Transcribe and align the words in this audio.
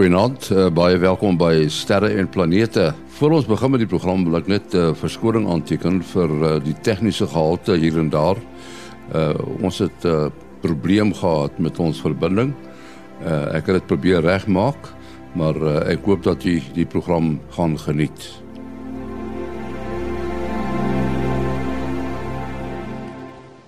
Goeienaand, 0.00 0.46
uh, 0.56 0.70
baie 0.72 0.96
welkom 0.96 1.36
by 1.36 1.66
Sterre 1.68 2.08
en 2.16 2.28
Planete. 2.32 2.86
Voor 3.18 3.34
ons 3.36 3.44
begin 3.44 3.74
met 3.74 3.82
die 3.82 3.88
program 3.90 4.22
wil 4.24 4.38
ek 4.38 4.46
net 4.48 4.72
'n 4.72 4.76
uh, 4.78 4.88
eh, 4.88 4.94
verskoning 4.96 5.44
aanteken 5.44 6.00
vir 6.00 6.30
uh, 6.30 6.52
die 6.64 6.72
tegniese 6.72 7.26
gehalte 7.28 7.76
hier 7.76 7.98
en 8.00 8.08
daar. 8.08 8.40
Uh, 9.12 9.34
ons 9.60 9.78
het 9.78 10.00
'n 10.04 10.08
uh, 10.08 10.30
probleem 10.62 11.12
gehad 11.12 11.58
met 11.58 11.78
ons 11.78 12.00
verbinding. 12.00 12.54
Uh, 13.20 13.52
ek 13.52 13.66
het 13.66 13.76
dit 13.76 13.86
probeer 13.86 14.24
regmaak, 14.24 14.88
maar 15.36 15.56
uh, 15.56 15.92
ek 15.92 16.00
hoop 16.08 16.22
dat 16.22 16.44
jy 16.44 16.62
die 16.72 16.86
program 16.86 17.38
gaan 17.50 17.76
geniet. 17.76 18.40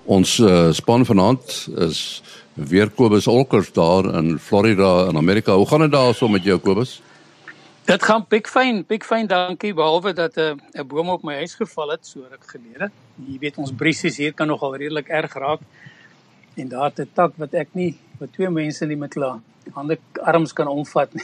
Ons 0.05 0.35
uh, 0.43 0.71
span 0.75 1.05
vanaand 1.07 1.69
is 1.79 2.21
weer 2.53 2.89
Kobus 2.91 3.27
Olkers 3.27 3.71
daar 3.71 4.09
in 4.19 4.35
Florida 4.39 5.07
in 5.07 5.17
Amerika. 5.17 5.55
Hoe 5.55 5.67
gaan 5.67 5.79
dit 5.79 5.91
daar 5.91 6.13
so 6.13 6.27
met 6.27 6.43
jou 6.43 6.59
Kobus? 6.59 7.01
Dit 7.87 8.03
gaan 8.03 8.25
big 8.27 8.49
fine, 8.49 9.27
dankie. 9.27 9.73
Behalwe 9.73 10.13
dat 10.13 10.35
'n 10.35 10.59
uh, 10.75 10.81
'n 10.81 10.87
boom 10.87 11.09
op 11.09 11.23
my 11.23 11.35
huis 11.35 11.55
geval 11.55 11.89
het 11.91 12.05
so 12.05 12.19
ruk 12.19 12.43
gelede. 12.47 12.91
Jy 13.15 13.39
weet 13.39 13.57
ons 13.57 13.71
briesies 13.71 14.17
hier 14.17 14.33
kan 14.33 14.47
nogal 14.47 14.75
redelik 14.75 15.07
erg 15.07 15.33
raak. 15.33 15.59
En 16.55 16.67
daar 16.67 16.91
het 16.91 16.99
'n 16.99 17.09
tak 17.13 17.31
wat 17.37 17.53
ek 17.53 17.67
nie 17.71 17.95
wat 18.19 18.33
twee 18.33 18.49
mense 18.49 18.85
nie 18.85 18.97
met 18.97 19.13
hulle 19.13 19.39
hande 19.71 19.97
arms 20.21 20.53
kan 20.53 20.67
omvat 20.67 21.13
nie. 21.13 21.23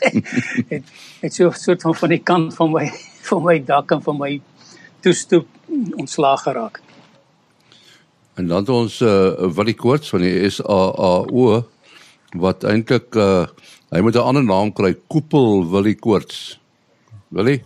het 0.72 0.84
het 1.20 1.34
so 1.34 1.48
'n 1.48 1.52
soort 1.52 1.82
van 1.82 1.94
van 1.94 2.08
die 2.08 2.22
kant 2.22 2.54
van 2.54 2.70
my 2.70 2.92
van 3.28 3.42
my 3.42 3.64
dak 3.64 3.90
en 3.90 4.02
van 4.02 4.18
my 4.18 4.40
toestoep 5.00 5.46
ontslaag 5.96 6.42
geraak. 6.42 6.80
En 8.34 8.46
dan 8.50 8.66
ons 8.68 9.00
uh 9.00 9.50
wat 9.54 9.68
die 9.70 9.78
koorts 9.78 10.10
van 10.10 10.24
die 10.26 10.50
SAAO 10.50 11.62
wat 12.34 12.64
eintlik 12.66 13.14
uh 13.14 13.46
hy 13.94 14.00
moet 14.02 14.16
'n 14.18 14.26
ander 14.26 14.44
naam 14.44 14.72
kry, 14.72 14.96
koepel 15.06 15.70
Willie 15.70 15.94
koorts. 15.94 16.58
Willie? 17.30 17.62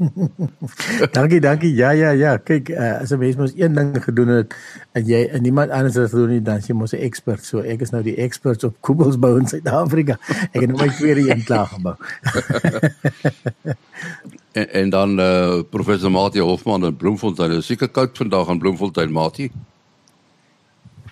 dankie, 1.16 1.40
dankie. 1.40 1.74
Ja, 1.74 1.90
ja, 1.90 2.10
ja. 2.10 2.38
Kyk, 2.38 2.68
uh, 2.68 3.00
as 3.00 3.10
'n 3.10 3.18
mens 3.18 3.36
mos 3.36 3.52
een 3.56 3.74
ding 3.74 4.04
gedoen 4.04 4.28
het 4.28 4.54
en 4.92 5.04
jy 5.04 5.28
en 5.32 5.42
niemand 5.42 5.70
anders 5.70 5.94
het 5.94 6.10
gedoen 6.10 6.28
nie, 6.28 6.42
dan 6.42 6.60
jy 6.66 6.74
mos 6.74 6.92
'n 6.92 7.04
ekspert. 7.04 7.44
So 7.44 7.60
ek 7.60 7.80
is 7.80 7.90
nou 7.90 8.02
die 8.02 8.16
ekspert 8.16 8.64
op 8.64 8.76
koepels 8.80 9.18
bou 9.18 9.38
in 9.38 9.46
Suid-Afrika. 9.46 10.16
Ek 10.52 10.60
het 10.60 10.68
nou 10.68 10.80
my 10.80 10.88
tweede 10.88 11.30
een 11.30 11.44
klaar 11.44 11.66
gebou. 11.66 11.94
en, 14.60 14.72
en 14.72 14.90
dan 14.90 15.20
uh 15.20 15.62
professor 15.70 16.10
Mati 16.10 16.40
Hofman 16.40 16.84
in 16.84 16.96
Bloemfontein. 16.96 17.50
Is 17.50 17.66
seker 17.66 17.88
koud 17.88 18.16
vandag 18.16 18.48
in 18.48 18.58
Bloemfontein, 18.58 19.12
Mati. 19.12 19.50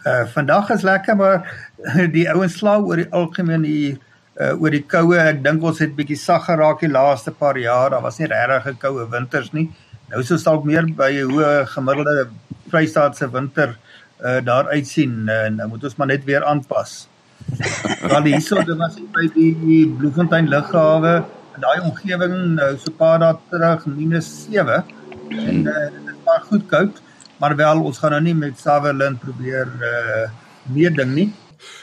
Uh 0.04 0.26
vandag 0.26 0.70
is 0.70 0.82
lekker 0.82 1.16
maar 1.16 1.68
die 2.16 2.30
ouens 2.30 2.56
sla 2.56 2.78
oor 2.80 2.96
die 2.96 3.12
algemeen 3.12 3.64
hier 3.64 3.98
uh 4.38 4.54
oor 4.62 4.70
die 4.70 4.84
koue. 4.86 5.18
Ek 5.18 5.42
dink 5.42 5.62
ons 5.62 5.80
het 5.82 5.94
bietjie 5.96 6.18
sag 6.18 6.46
geraak 6.46 6.80
die 6.84 6.92
laaste 6.92 7.32
paar 7.34 7.58
jaar. 7.58 7.90
Daar 7.90 8.02
was 8.02 8.18
nie 8.18 8.30
regtig 8.30 8.78
koue 8.82 9.06
winters 9.10 9.52
nie. 9.52 9.68
Nou 10.08 10.22
sou 10.24 10.38
dalk 10.38 10.64
meer 10.64 10.86
by 10.86 11.10
'n 11.12 11.30
hoë 11.30 11.66
gemiddelde 11.74 12.28
Vrystaatse 12.70 13.30
winter 13.32 13.76
uh 14.24 14.40
daar 14.44 14.68
uitsien. 14.68 15.26
Uh, 15.28 15.48
nou 15.50 15.68
moet 15.68 15.84
ons 15.84 15.96
maar 15.96 16.06
net 16.06 16.24
weer 16.24 16.44
aanpas. 16.44 17.08
Want 18.12 18.26
hierso 18.26 18.62
dit 18.62 18.76
was 18.76 18.96
by 19.14 19.26
die 19.34 19.86
Bloemfontein 19.98 20.48
lughawe 20.48 21.24
in 21.54 21.60
daai 21.60 21.80
omgewing 21.80 22.34
nou 22.54 22.76
so 22.78 22.90
'n 22.90 22.96
paar 22.96 23.18
dae 23.18 23.36
terug 23.50 23.86
-7 23.86 24.84
en 25.28 25.56
uh, 25.66 25.88
dit 25.94 26.08
is 26.12 26.18
maar 26.24 26.42
goed 26.50 26.66
koud 26.66 27.02
maar 27.38 27.56
wel 27.56 27.82
ons 27.82 27.98
gaan 27.98 28.10
nou 28.10 28.22
nie 28.22 28.34
met 28.34 28.58
Sutherland 28.58 29.20
probeer 29.20 29.66
uh 29.92 30.28
meer 30.68 30.92
ding 30.94 31.14
nie. 31.14 31.32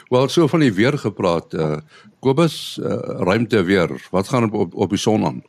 Wel 0.09 0.28
so 0.30 0.47
van 0.47 0.59
die 0.59 0.74
weer 0.74 0.97
gepraat 0.97 1.53
uh 1.53 1.78
Kobus 2.19 2.78
uh, 2.81 2.97
ruimte 3.22 3.63
weer. 3.63 3.91
Wat 4.12 4.28
gaan 4.28 4.52
op 4.52 4.74
op 4.74 4.90
die 4.90 4.97
son 4.97 5.25
aan? 5.25 5.44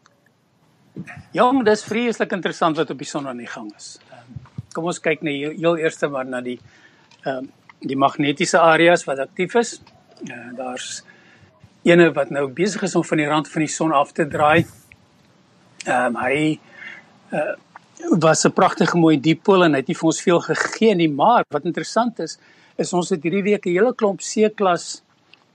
Ja, 1.32 1.62
dis 1.62 1.84
vreeslik 1.84 2.32
interessant 2.32 2.76
wat 2.76 2.90
op 2.90 2.98
die 2.98 3.08
son 3.08 3.28
aan 3.28 3.40
die 3.40 3.48
gang 3.48 3.70
is. 3.76 3.98
Um, 4.12 4.36
kom 4.72 4.84
ons 4.84 5.00
kyk 5.00 5.22
net 5.24 5.56
heel, 5.56 5.76
eers 5.80 6.00
maar 6.08 6.24
na 6.24 6.40
die 6.40 6.58
ehm 7.24 7.44
um, 7.44 7.52
die 7.80 7.96
magnetiese 7.96 8.58
areas 8.58 9.04
wat 9.04 9.18
aktief 9.18 9.54
is. 9.54 9.80
Uh, 10.24 10.56
Daar's 10.56 11.02
ene 11.84 12.08
wat 12.12 12.30
nou 12.30 12.46
besig 12.48 12.82
is 12.82 12.94
om 12.96 13.04
van 13.04 13.20
die 13.20 13.28
rand 13.28 13.48
van 13.48 13.62
die 13.62 13.70
son 13.72 13.92
af 13.92 14.12
te 14.12 14.26
draai. 14.26 14.66
Ehm 15.84 16.16
um, 16.16 16.22
hy 16.22 16.58
uh 17.32 17.54
was 18.20 18.44
'n 18.44 18.52
pragtige 18.52 18.96
mooi 18.96 19.20
diepol 19.20 19.64
en 19.64 19.72
hy 19.72 19.78
het 19.78 19.88
nie 19.88 19.96
vir 19.96 20.06
ons 20.06 20.22
veel 20.22 20.40
gegee 20.40 20.94
nie, 20.94 21.08
maar 21.08 21.44
wat 21.48 21.64
interessant 21.64 22.18
is, 22.20 22.38
is 22.76 22.92
ons 22.92 23.10
het 23.10 23.22
hierdie 23.22 23.42
week 23.42 23.66
'n 23.66 23.76
hele 23.76 23.94
klomp 23.94 24.20
C-klas 24.20 25.02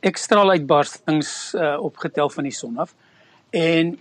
ekstra 0.02 0.42
uitbarstings 0.50 1.54
uh, 1.54 1.78
opgetel 1.80 2.30
van 2.30 2.44
die 2.44 2.54
son 2.54 2.78
af. 2.78 2.94
En 3.50 4.00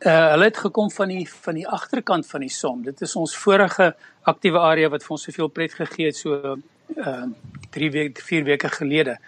uh, 0.00 0.30
hulle 0.32 0.44
het 0.44 0.56
gekom 0.56 0.90
van 0.90 1.08
die 1.08 1.26
van 1.30 1.54
die 1.54 1.68
agterkant 1.68 2.26
van 2.26 2.40
die 2.40 2.50
son. 2.50 2.82
Dit 2.82 3.00
is 3.00 3.16
ons 3.16 3.36
vorige 3.36 3.94
aktiewe 4.22 4.58
area 4.58 4.88
wat 4.88 5.02
vir 5.02 5.14
ons 5.16 5.22
soveel 5.22 5.48
pret 5.48 5.74
gegee 5.74 6.10
het 6.10 6.16
so 6.16 6.58
uh 6.96 7.26
3 7.70 7.90
weke 7.92 8.22
4 8.24 8.44
weke 8.44 8.68
gelede 8.68 9.18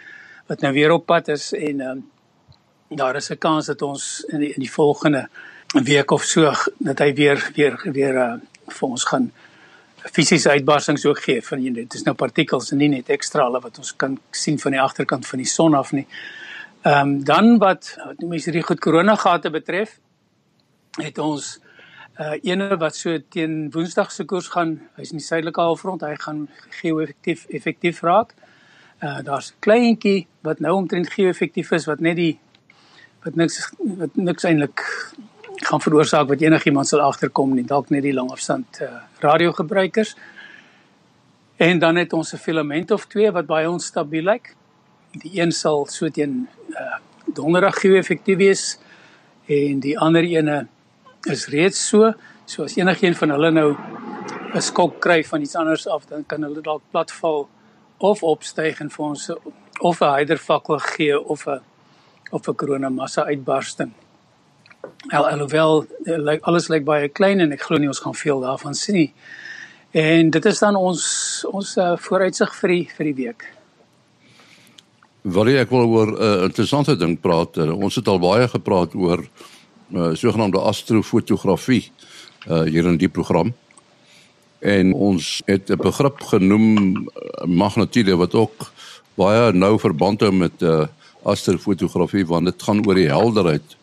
wat 0.49 0.63
nou 0.65 0.73
weer 0.73 0.91
op 0.91 1.07
pad 1.07 1.29
is 1.29 1.53
en 1.53 1.81
uh, 1.81 1.93
daar 2.89 3.17
is 3.17 3.31
'n 3.31 3.39
kans 3.39 3.67
dat 3.67 3.83
ons 3.83 4.25
in 4.29 4.41
die, 4.41 4.53
in 4.55 4.61
die 4.61 4.73
volgende 4.73 5.29
week 5.85 6.11
of 6.11 6.25
so 6.25 6.53
dat 6.79 6.99
hy 6.99 7.15
weer 7.15 7.51
weer 7.55 7.81
weer 7.85 8.15
uh, 8.15 8.35
vir 8.67 8.89
ons 8.89 9.05
gaan 9.05 9.33
fisiese 10.09 10.51
uitbarsings 10.51 11.05
ook 11.07 11.21
gee 11.25 11.43
van 11.45 11.63
jy 11.63 11.73
dit 11.73 11.95
is 11.95 12.05
nou 12.07 12.15
partikels 12.15 12.73
en 12.73 12.79
nie 12.79 12.89
net 12.89 13.11
ekstrale 13.13 13.61
wat 13.61 13.79
ons 13.79 13.93
kan 13.97 14.19
sien 14.31 14.59
van 14.59 14.73
die 14.73 14.81
agterkant 14.81 15.27
van 15.27 15.43
die 15.43 15.49
son 15.49 15.75
af 15.75 15.93
nie. 15.93 16.07
Ehm 16.83 17.01
um, 17.01 17.25
dan 17.25 17.59
wat 17.59 17.95
wat 18.07 18.21
noem 18.23 18.33
jy 18.33 18.45
hierdie 18.45 18.65
goed 18.65 18.81
koronagate 18.81 19.51
betref 19.51 19.99
het 20.99 21.19
ons 21.19 21.59
uh 22.21 22.37
ene 22.43 22.77
wat 22.77 22.97
so 22.97 23.19
teen 23.29 23.71
Woensdag 23.73 24.13
se 24.13 24.25
koers 24.25 24.49
gaan, 24.53 24.79
hy's 24.97 25.13
in 25.13 25.21
die 25.21 25.27
suidelike 25.27 25.61
halfrond, 25.61 26.03
hy 26.03 26.17
gaan 26.21 26.49
geo-effektief 26.81 27.47
effektief 27.49 28.03
raak. 28.03 28.35
Uh 29.03 29.21
daar's 29.25 29.53
'n 29.53 29.61
kleintjie 29.61 30.27
wat 30.43 30.61
nou 30.61 30.75
omtrent 30.77 31.13
geo-effektief 31.13 31.71
is 31.73 31.87
wat 31.87 32.01
net 32.01 32.17
die 32.17 32.39
wat 33.25 33.35
niks 33.37 33.73
wat 33.79 34.17
niks 34.17 34.45
eintlik 34.45 34.85
gaan 35.61 35.81
veroorsaak 35.81 36.29
wat 36.29 36.41
enigiemand 36.41 36.89
sal 36.89 37.03
agterkom 37.05 37.55
nie 37.55 37.65
dalk 37.65 37.91
net 37.93 38.03
die 38.03 38.15
langafstand 38.17 38.81
uh, 38.81 38.89
radiogebruikers. 39.21 40.15
En 41.61 41.79
dan 41.79 41.97
het 41.97 42.13
ons 42.13 42.33
'n 42.33 42.37
filament 42.37 42.91
of 42.91 43.07
twee 43.07 43.31
wat 43.31 43.47
baie 43.47 43.71
onstabiel 43.71 44.25
lyk. 44.25 44.55
Die 45.13 45.41
een 45.41 45.53
sal 45.53 45.87
so 45.87 46.09
teen 46.09 46.49
uh, 46.71 46.97
donderdag 47.25 47.81
geo 47.81 47.95
effektief 47.95 48.37
wees 48.37 48.79
en 49.47 49.81
die 49.81 49.99
ander 49.99 50.23
ene 50.23 50.67
is 51.23 51.47
reeds 51.47 51.89
so. 51.89 52.13
So 52.45 52.63
as 52.63 52.77
enigiemand 52.77 53.19
van 53.19 53.31
hulle 53.31 53.51
nou 53.51 53.77
'n 54.55 54.61
skok 54.61 55.01
kry 55.01 55.25
van 55.25 55.41
iets 55.41 55.57
anders 55.57 55.87
af 55.87 56.07
dan 56.07 56.27
kan 56.27 56.43
hulle 56.43 56.61
dalk 56.61 56.83
platval 56.91 57.49
of 57.99 58.23
opstyg 58.23 58.81
en 58.81 58.91
vir 58.91 59.05
ons 59.05 59.31
of 59.81 60.01
'n 60.01 60.15
hydervakkel 60.15 60.79
gee 60.79 61.21
of 61.21 61.47
'n 61.47 61.61
of 62.31 62.49
'n 62.49 62.55
koronamassa 62.55 63.25
uitbarsting 63.25 63.93
Al 65.11 65.29
alhoewel 65.29 65.87
eh, 66.05 66.39
alles 66.41 66.69
lyk 66.69 66.85
baie 66.85 67.09
klein 67.09 67.41
en 67.41 67.53
ek 67.53 67.63
glo 67.63 67.79
nie 67.79 67.89
ons 67.91 68.03
gaan 68.05 68.15
veel 68.15 68.41
daarvan 68.41 68.75
sien 68.75 68.95
nie. 68.95 69.13
En 69.91 70.31
dit 70.31 70.45
is 70.47 70.59
dan 70.63 70.77
ons 70.79 71.05
ons 71.51 71.71
uh, 71.77 71.97
vooruitsig 71.99 72.53
vir 72.61 72.73
die 72.75 72.85
vir 72.97 73.09
die 73.09 73.15
week. 73.25 73.47
Wil 75.23 75.51
jy 75.51 75.57
ek 75.65 75.73
wil 75.75 75.89
oor 75.89 76.13
'n 76.13 76.15
uh, 76.15 76.29
eh, 76.29 76.45
interessante 76.47 76.97
ding 76.97 77.19
praat. 77.21 77.59
Uh, 77.59 77.75
ons 77.75 77.95
het 77.95 78.09
al 78.09 78.21
baie 78.23 78.47
gepraat 78.49 78.95
oor 78.95 79.25
uh, 79.25 80.15
sogenaamde 80.15 80.61
astrofotografie 80.61 81.91
uh, 82.47 82.63
hier 82.63 82.87
in 82.87 82.97
die 82.97 83.09
program. 83.09 83.53
En 84.61 84.93
ons 84.93 85.43
het 85.47 85.71
'n 85.71 85.77
begrip 85.77 86.23
genoem 86.23 87.09
magnetule 87.45 88.17
wat 88.17 88.35
ook 88.35 88.73
baie 89.15 89.53
nou 89.53 89.79
verband 89.79 90.21
hou 90.21 90.33
met 90.33 90.63
uh, 90.63 90.87
astrofotografie 91.23 92.27
want 92.27 92.45
dit 92.45 92.63
gaan 92.63 92.87
oor 92.87 92.95
die 92.95 93.11
helderheid 93.11 93.77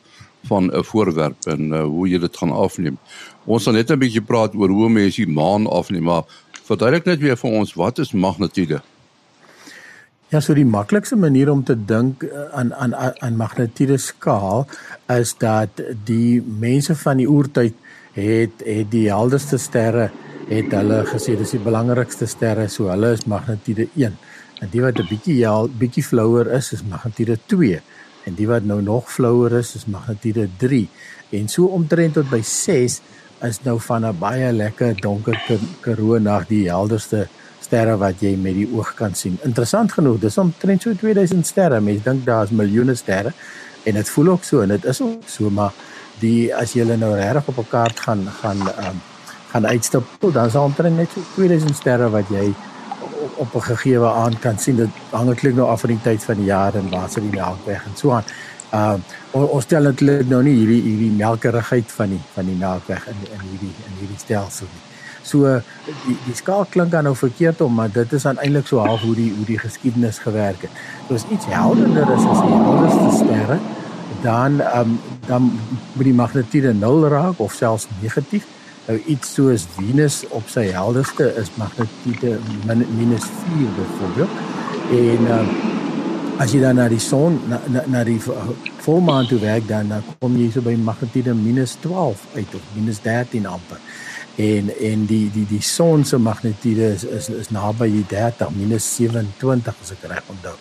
van 0.47 0.71
'n 0.71 0.83
voorwerp 0.83 1.45
en 1.45 1.71
uh, 1.71 1.83
hoe 1.83 2.07
jy 2.07 2.19
dit 2.19 2.38
gaan 2.38 2.51
afneem. 2.51 2.97
Ons 3.45 3.63
gaan 3.63 3.73
net 3.73 3.91
'n 3.91 3.99
bietjie 3.99 4.21
praat 4.21 4.55
oor 4.55 4.69
hoe 4.69 4.89
mense 4.89 5.25
die 5.25 5.33
maan 5.33 5.67
afneem, 5.67 6.03
maar 6.03 6.23
verduidelik 6.63 7.05
net 7.05 7.19
weer 7.19 7.38
vir 7.38 7.51
ons 7.51 7.73
wat 7.73 7.99
is 7.99 8.11
magnetule? 8.11 8.81
Ja, 10.27 10.39
so 10.39 10.53
die 10.53 10.65
maklikste 10.67 11.15
manier 11.15 11.49
om 11.51 11.63
te 11.63 11.75
dink 11.85 12.23
eh, 12.23 12.49
aan 12.51 12.73
aan 12.75 12.94
aan 12.95 13.38
magnetule 13.39 13.97
skaal 13.97 14.67
is 15.07 15.35
dat 15.39 15.69
die 16.05 16.44
mense 16.59 16.95
van 16.95 17.17
die 17.17 17.29
oertyd 17.29 17.73
het 18.13 18.63
het 18.65 18.91
die 18.91 19.07
helderste 19.07 19.57
sterre 19.57 20.09
het 20.47 20.71
hulle 20.71 21.03
gesê 21.07 21.35
dis 21.35 21.55
die 21.55 21.63
belangrikste 21.63 22.27
sterre, 22.27 22.67
so 22.71 22.88
hulle 22.91 23.11
is 23.15 23.25
magnetule 23.27 23.88
1. 23.95 24.17
En 24.61 24.69
die 24.71 24.81
wat 24.81 24.99
'n 24.99 25.07
bietjie 25.09 25.38
ja, 25.38 25.53
bietjie 25.67 26.03
flouer 26.03 26.51
is, 26.59 26.73
is 26.73 26.83
magnetule 26.83 27.38
2 27.45 27.81
en 28.27 28.35
die 28.35 28.47
wat 28.50 28.68
nou 28.68 28.81
nog 28.83 29.07
flouer 29.12 29.57
is 29.62 29.75
is 29.79 29.88
magnetule 29.88 30.50
3 30.63 30.83
en 31.39 31.47
so 31.51 31.71
omtrent 31.77 32.18
tot 32.19 32.29
by 32.29 32.41
6 32.44 33.00
is 33.47 33.59
nou 33.63 33.77
van 33.88 34.06
'n 34.06 34.19
baie 34.19 34.51
lekker 34.51 34.95
donker 35.01 35.38
karoo 35.81 36.19
nag 36.19 36.47
die 36.47 36.68
helderste 36.69 37.27
sterre 37.62 37.97
wat 37.97 38.21
jy 38.24 38.35
met 38.39 38.56
die 38.56 38.68
oog 38.74 38.94
kan 38.95 39.15
sien. 39.15 39.38
Interessant 39.44 39.91
genoeg, 39.91 40.19
dis 40.24 40.38
omtrent 40.38 40.81
so 40.81 40.94
2000 40.94 41.47
sterre. 41.47 41.81
Mense 41.81 42.03
dink 42.03 42.25
daar's 42.25 42.53
miljoene 42.56 42.95
sterre 42.95 43.33
en 43.83 43.94
dit 43.94 44.09
voel 44.09 44.27
ook 44.35 44.44
so 44.44 44.62
en 44.62 44.73
dit 44.75 44.85
is 44.85 45.01
ook 45.01 45.27
so 45.31 45.50
maar 45.50 45.73
die 46.21 46.56
as 46.56 46.73
jy 46.73 46.83
nou 46.97 47.13
regtig 47.15 47.47
op 47.47 47.57
'n 47.57 47.69
kaart 47.69 48.00
gaan 48.00 48.27
gaan 48.41 48.62
um, 48.62 49.01
gaan 49.51 49.68
uitstap 49.68 50.03
dan 50.33 50.51
sal 50.51 50.63
omtrent 50.63 50.97
net 50.97 51.09
so 51.13 51.21
2000 51.35 51.75
sterre 51.75 52.09
wat 52.09 52.27
jy 52.30 52.53
op 53.38 53.56
'n 53.56 53.62
gegeewe 53.62 54.10
aand 54.10 54.39
kan 54.39 54.60
sien 54.60 54.75
dit 54.75 54.89
hang 55.10 55.30
eintlik 55.30 55.56
nou 55.56 55.68
af 55.69 55.80
van 55.80 55.89
die 55.89 56.01
tyd 56.01 56.24
van 56.24 56.36
die 56.36 56.45
jaar 56.45 56.75
en 56.75 56.89
waar 56.89 57.10
sit 57.10 57.24
die 57.24 57.39
melkweg 57.39 57.86
en 57.86 57.95
so 57.95 58.12
aan. 58.12 58.24
Uh 58.74 58.95
ons 59.31 59.63
stel 59.63 59.81
natuurlik 59.81 60.30
nou 60.30 60.44
nie 60.44 60.56
hierdie 60.56 60.81
hierdie 60.81 61.12
melkerigheid 61.12 61.92
van 61.92 62.10
die 62.10 62.22
van 62.34 62.45
die 62.45 62.56
melkweg 62.56 63.07
in 63.07 63.19
in 63.31 63.44
hierdie 63.50 63.74
in 63.88 63.94
hierdie 64.00 64.19
stelsel 64.19 64.68
nie. 64.74 64.84
So 65.22 65.62
die 66.06 66.18
die 66.25 66.36
skaal 66.36 66.66
klink 66.69 66.92
dan 66.92 67.04
nou 67.04 67.16
verkeerd 67.16 67.62
om, 67.62 67.74
maar 67.74 67.92
dit 67.92 68.13
is 68.13 68.24
dan 68.24 68.38
eintlik 68.38 68.68
so 68.68 68.80
half 68.80 69.01
hoe 69.01 69.16
die 69.16 69.31
hoe 69.36 69.45
die 69.45 69.60
geskiedenis 69.60 70.19
gewerk 70.19 70.62
het. 70.62 70.72
So 71.07 71.13
as 71.13 71.25
iets 71.30 71.45
helderder 71.45 72.13
is 72.16 72.25
as 72.25 72.42
die 72.42 72.54
helderste 72.56 73.25
sterre, 73.25 73.60
dan 74.22 74.62
ehm 74.62 74.80
um, 74.80 75.00
dan 75.28 75.51
moet 75.94 76.04
die 76.04 76.13
magnitude 76.13 76.74
0 76.74 77.07
raak 77.07 77.40
of 77.40 77.54
selfs 77.54 77.88
negatief. 78.01 78.45
Nou 78.88 79.00
iets 79.12 79.34
soos 79.36 79.66
Venus 79.75 80.22
op 80.31 80.48
sy 80.48 80.69
helderste 80.72 81.25
is 81.39 81.50
magnitude 81.60 82.38
min, 82.68 82.86
minus 82.95 83.25
4 83.44 83.74
byvoorbeeld. 83.75 84.38
En 84.95 85.28
um, 85.39 85.50
as 86.39 86.54
jy 86.54 86.62
dan 86.62 86.78
na 86.80 86.86
die 86.88 87.01
son 87.01 87.39
na 87.50 87.60
na, 87.68 87.84
na 87.89 88.04
die 88.07 88.19
volmaan 88.86 89.28
toe 89.28 89.39
werk 89.42 89.68
dan 89.68 89.89
dan 89.92 90.04
kom 90.22 90.38
jy 90.39 90.51
so 90.54 90.62
by 90.63 90.75
magnitude 90.80 91.34
minus 91.36 91.75
12 91.84 92.22
uit 92.36 92.56
of 92.56 92.68
minus 92.78 93.01
13 93.04 93.48
amper 93.50 93.81
en 94.38 94.69
en 94.80 95.06
die 95.10 95.30
die 95.34 95.45
die 95.50 95.62
son 95.62 96.06
se 96.06 96.18
magnitude 96.18 96.92
is 96.94 97.04
is, 97.04 97.30
is 97.30 97.50
naby 97.50 97.89
die 97.89 98.06
30 98.10 98.54
minus 98.56 98.86
27 98.95 99.74
as 99.81 99.94
ek 99.95 100.06
reg 100.12 100.30
onthou. 100.30 100.54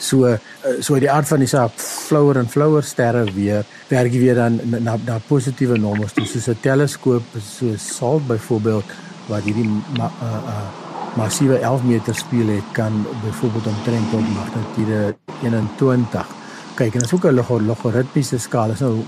So 0.00 0.26
eh, 0.26 0.38
so 0.80 0.98
die 0.98 1.10
aard 1.12 1.28
van 1.28 1.44
die 1.44 1.50
saak 1.50 1.76
flouer 1.78 2.40
en 2.40 2.48
flouer 2.50 2.82
sterre 2.82 3.26
weer 3.36 3.64
werk 3.90 4.16
weer 4.16 4.34
dan 4.34 4.58
na 4.80 4.96
na 5.04 5.20
positiewe 5.28 5.78
nommers 5.78 6.16
toe 6.16 6.26
soos 6.26 6.48
'n 6.48 6.58
teleskoop 6.60 7.38
so 7.38 7.76
sal 7.76 8.20
byvoorbeeld 8.26 8.96
wat 9.28 9.44
hierdie 9.46 9.68
ma, 9.98 10.10
uh, 10.22 10.42
uh, 10.54 10.68
massiewe 11.16 11.58
11 11.58 11.82
meter 11.84 12.14
spieël 12.14 12.48
het 12.56 12.72
kan 12.72 13.06
byvoorbeeld 13.24 13.66
omtrent 13.66 14.10
tot 14.10 14.26
magnitude 14.34 15.16
21 15.42 16.26
kyk 16.74 16.94
en 16.94 17.00
dit 17.00 17.12
is 17.12 17.14
ook 17.14 17.26
'n 17.30 17.66
logaritmiese 17.66 18.38
skaal 18.38 18.70
is 18.70 18.80
nou 18.80 19.04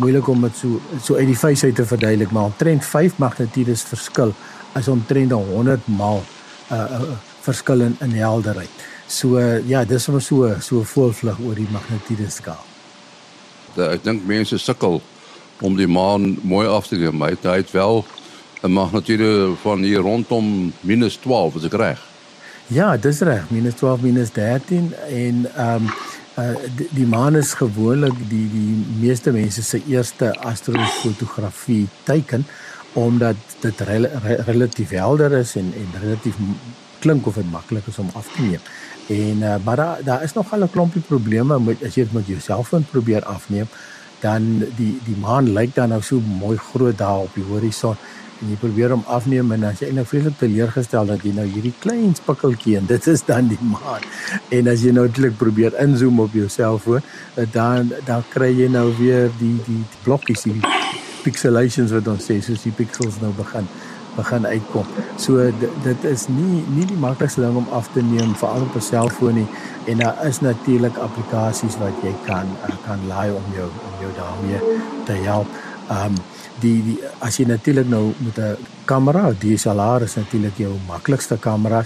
moeilik 0.00 0.28
om 0.28 0.46
dit 0.46 0.56
so 0.56 0.80
so 1.02 1.18
uit 1.18 1.28
die 1.28 1.38
face 1.38 1.66
uit 1.66 1.76
te 1.76 1.86
verduidelik, 1.86 2.32
maar 2.32 2.50
omtrent 2.50 2.84
5 2.84 3.18
magnitudes 3.22 3.82
verskil 3.82 4.34
is 4.78 4.88
omtrent 4.88 5.32
100 5.32 5.86
maal 5.86 6.22
'n 6.70 6.74
uh, 6.74 7.00
uh, 7.00 7.16
verskil 7.40 7.80
in, 7.80 7.96
in 8.00 8.10
helderheid. 8.10 8.70
So 9.06 9.38
uh, 9.38 9.68
ja, 9.68 9.84
dis 9.84 10.04
sommer 10.04 10.22
so 10.22 10.54
so 10.60 10.82
volvlug 10.84 11.38
oor 11.46 11.54
die 11.54 11.68
magnitudes 11.72 12.34
skaal. 12.40 12.64
Da, 13.74 13.90
ek 13.94 14.04
dink 14.04 14.26
mense 14.26 14.58
sukkel 14.58 15.00
om 15.60 15.76
die 15.76 15.88
maan 15.88 16.38
mooi 16.42 16.66
af 16.68 16.86
te 16.86 16.96
neem, 16.96 17.16
maar 17.16 17.34
hy 17.42 17.60
het 17.60 17.70
wel 17.70 18.04
'n 18.62 18.72
magnitude 18.72 19.52
van 19.62 19.82
hier 19.82 20.00
rondom 20.00 20.72
-12, 20.80 21.56
is 21.56 21.64
ek 21.64 21.72
reg? 21.74 22.00
Ja, 22.66 22.96
dis 22.96 23.20
reg, 23.20 23.44
-12, 23.50 24.00
-13 24.00 24.94
en 25.08 25.46
ehm 25.56 25.74
um, 25.74 25.90
uh 26.38 26.54
die, 26.76 26.88
die 26.94 27.06
maan 27.06 27.36
is 27.36 27.54
gewoonlik 27.58 28.14
die 28.30 28.46
die 28.52 28.74
meeste 29.00 29.32
mense 29.32 29.62
se 29.62 29.80
eerste 29.86 30.30
astrofotografie 30.46 31.88
teiken 32.04 32.46
omdat 32.92 33.36
dit 33.60 33.80
rel, 33.86 34.06
re, 34.24 34.36
relatief 34.46 34.90
helder 34.90 35.32
is 35.38 35.56
en 35.56 35.72
en 35.74 36.00
relatief 36.02 36.38
klink 37.00 37.26
of 37.26 37.34
dit 37.34 37.50
maklik 37.50 37.86
is 37.86 37.98
om 37.98 38.10
af 38.14 38.28
te 38.34 38.42
neem. 38.42 38.62
En 39.08 39.42
uh 39.42 39.56
maar 39.64 39.76
daar 39.76 40.04
daar 40.04 40.22
is 40.22 40.32
nog 40.32 40.52
al 40.52 40.62
'n 40.62 40.70
klompie 40.70 41.02
probleme 41.02 41.58
met 41.58 41.82
as 41.84 41.94
jy 41.94 42.02
dit 42.02 42.12
met 42.12 42.26
jou 42.26 42.40
selfoon 42.40 42.86
probeer 42.90 43.24
afneem, 43.24 43.68
dan 44.20 44.58
die 44.76 45.00
die 45.04 45.16
maan 45.16 45.52
lyk 45.52 45.74
dan 45.74 45.88
nou 45.88 46.02
so 46.02 46.20
mooi 46.20 46.58
groot 46.58 46.98
daar 46.98 47.18
op 47.18 47.34
die 47.34 47.44
horison 47.44 47.96
en 48.40 48.48
jy 48.52 48.56
probeer 48.60 48.94
hom 48.94 49.04
afneem 49.06 49.52
en 49.52 49.60
dan 49.66 49.76
is 49.76 49.82
jy 49.82 49.90
eintlik 49.90 50.08
vreeslik 50.08 50.38
teleurgestel 50.40 51.12
dat 51.12 51.24
jy 51.24 51.32
nou 51.36 51.46
hierdie 51.48 51.74
klein 51.82 52.14
spikkeltjie 52.16 52.78
en 52.80 52.88
dit 52.88 53.06
is 53.12 53.22
dan 53.28 53.50
die 53.52 53.60
maan. 53.60 54.06
En 54.56 54.70
as 54.72 54.84
jy 54.84 54.94
nou 54.96 55.06
netlik 55.08 55.36
probeer 55.40 55.76
inzoom 55.82 56.20
op 56.24 56.34
jou 56.36 56.48
selfoon, 56.48 57.04
eh, 57.36 57.46
dan 57.52 57.92
dan 58.06 58.24
kry 58.32 58.50
jy 58.56 58.68
nou 58.68 58.88
weer 58.98 59.30
die 59.38 59.56
die, 59.66 59.78
die 59.90 60.02
blokkies 60.04 60.46
die 60.48 60.60
pixelations 61.24 61.92
wat 61.92 62.08
ons 62.08 62.28
sê 62.30 62.40
soos 62.44 62.64
die 62.64 62.72
pixels 62.72 63.20
nou 63.20 63.32
begin 63.36 63.68
begin 64.16 64.46
uitkom. 64.46 64.86
So 65.16 65.50
dit, 65.84 66.04
is 66.04 66.26
nie 66.28 66.64
nie 66.74 66.86
die 66.88 66.98
maklikste 66.98 67.44
ding 67.44 67.56
om 67.60 67.68
af 67.76 67.92
te 67.94 68.02
neem 68.02 68.34
veral 68.40 68.66
op 68.66 68.76
'n 68.76 68.80
selfoon 68.80 69.34
nie 69.34 69.48
en 69.86 69.98
daar 69.98 70.26
is 70.26 70.40
natuurlik 70.40 70.96
aplikasies 70.96 71.78
wat 71.78 71.94
jy 72.02 72.14
kan 72.26 72.46
eh, 72.66 72.76
kan 72.86 73.00
laai 73.08 73.30
om 73.30 73.46
jou 73.54 73.68
om 73.68 73.94
jou 74.00 74.12
daarmee 74.16 74.60
te 75.04 75.12
help. 75.12 75.46
Um 75.90 76.14
die, 76.60 76.78
die 76.84 76.98
as 77.24 77.38
jy 77.40 77.46
natuurlik 77.48 77.88
nou 77.88 78.12
met 78.24 78.38
'n 78.38 78.56
kamera, 78.84 79.32
DSLR 79.32 80.02
is 80.02 80.14
natuurlik 80.14 80.56
jou 80.56 80.72
maklikste 80.86 81.36
kamera, 81.38 81.84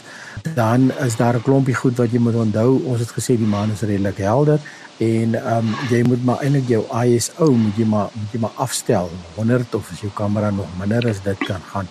dan 0.54 0.90
is 1.06 1.16
daar 1.16 1.36
'n 1.36 1.42
klompie 1.42 1.74
goed 1.74 1.96
wat 1.96 2.12
jy 2.12 2.18
moet 2.18 2.34
onthou. 2.34 2.82
Ons 2.84 3.00
het 3.00 3.12
gesê 3.12 3.36
die 3.36 3.46
maan 3.46 3.70
is 3.70 3.80
redelik 3.80 4.18
helder 4.18 4.60
en 4.98 5.34
ehm 5.34 5.58
um, 5.58 5.74
jy 5.90 6.02
moet 6.02 6.24
maar 6.24 6.40
eintlik 6.42 6.68
jou 6.68 6.84
ISO 7.06 7.50
moet 7.52 7.76
jy 7.76 7.84
maar 7.84 8.08
moet 8.14 8.32
jy 8.32 8.40
maar 8.40 8.56
afstel 8.56 9.10
100 9.34 9.74
of 9.74 9.90
as 9.92 10.00
jou 10.00 10.10
kamera 10.14 10.50
nog 10.50 10.68
minder 10.78 11.08
as 11.08 11.22
dit 11.22 11.38
kan 11.38 11.62
gaan. 11.72 11.88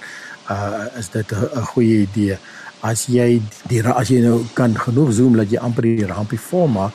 Uh 0.50 1.00
is 1.00 1.10
dit 1.10 1.32
'n 1.32 1.66
goeie 1.74 2.02
idee. 2.02 2.38
As 2.80 3.06
jy 3.06 3.42
die 3.68 3.84
as 3.88 4.08
jy 4.08 4.22
nou 4.22 4.46
kan 4.54 4.78
genoeg 4.78 5.14
zoom 5.14 5.36
dat 5.36 5.50
jy 5.52 5.58
amper 5.58 5.84
die 5.84 6.06
rampie 6.06 6.40
vol 6.40 6.68
maak, 6.68 6.94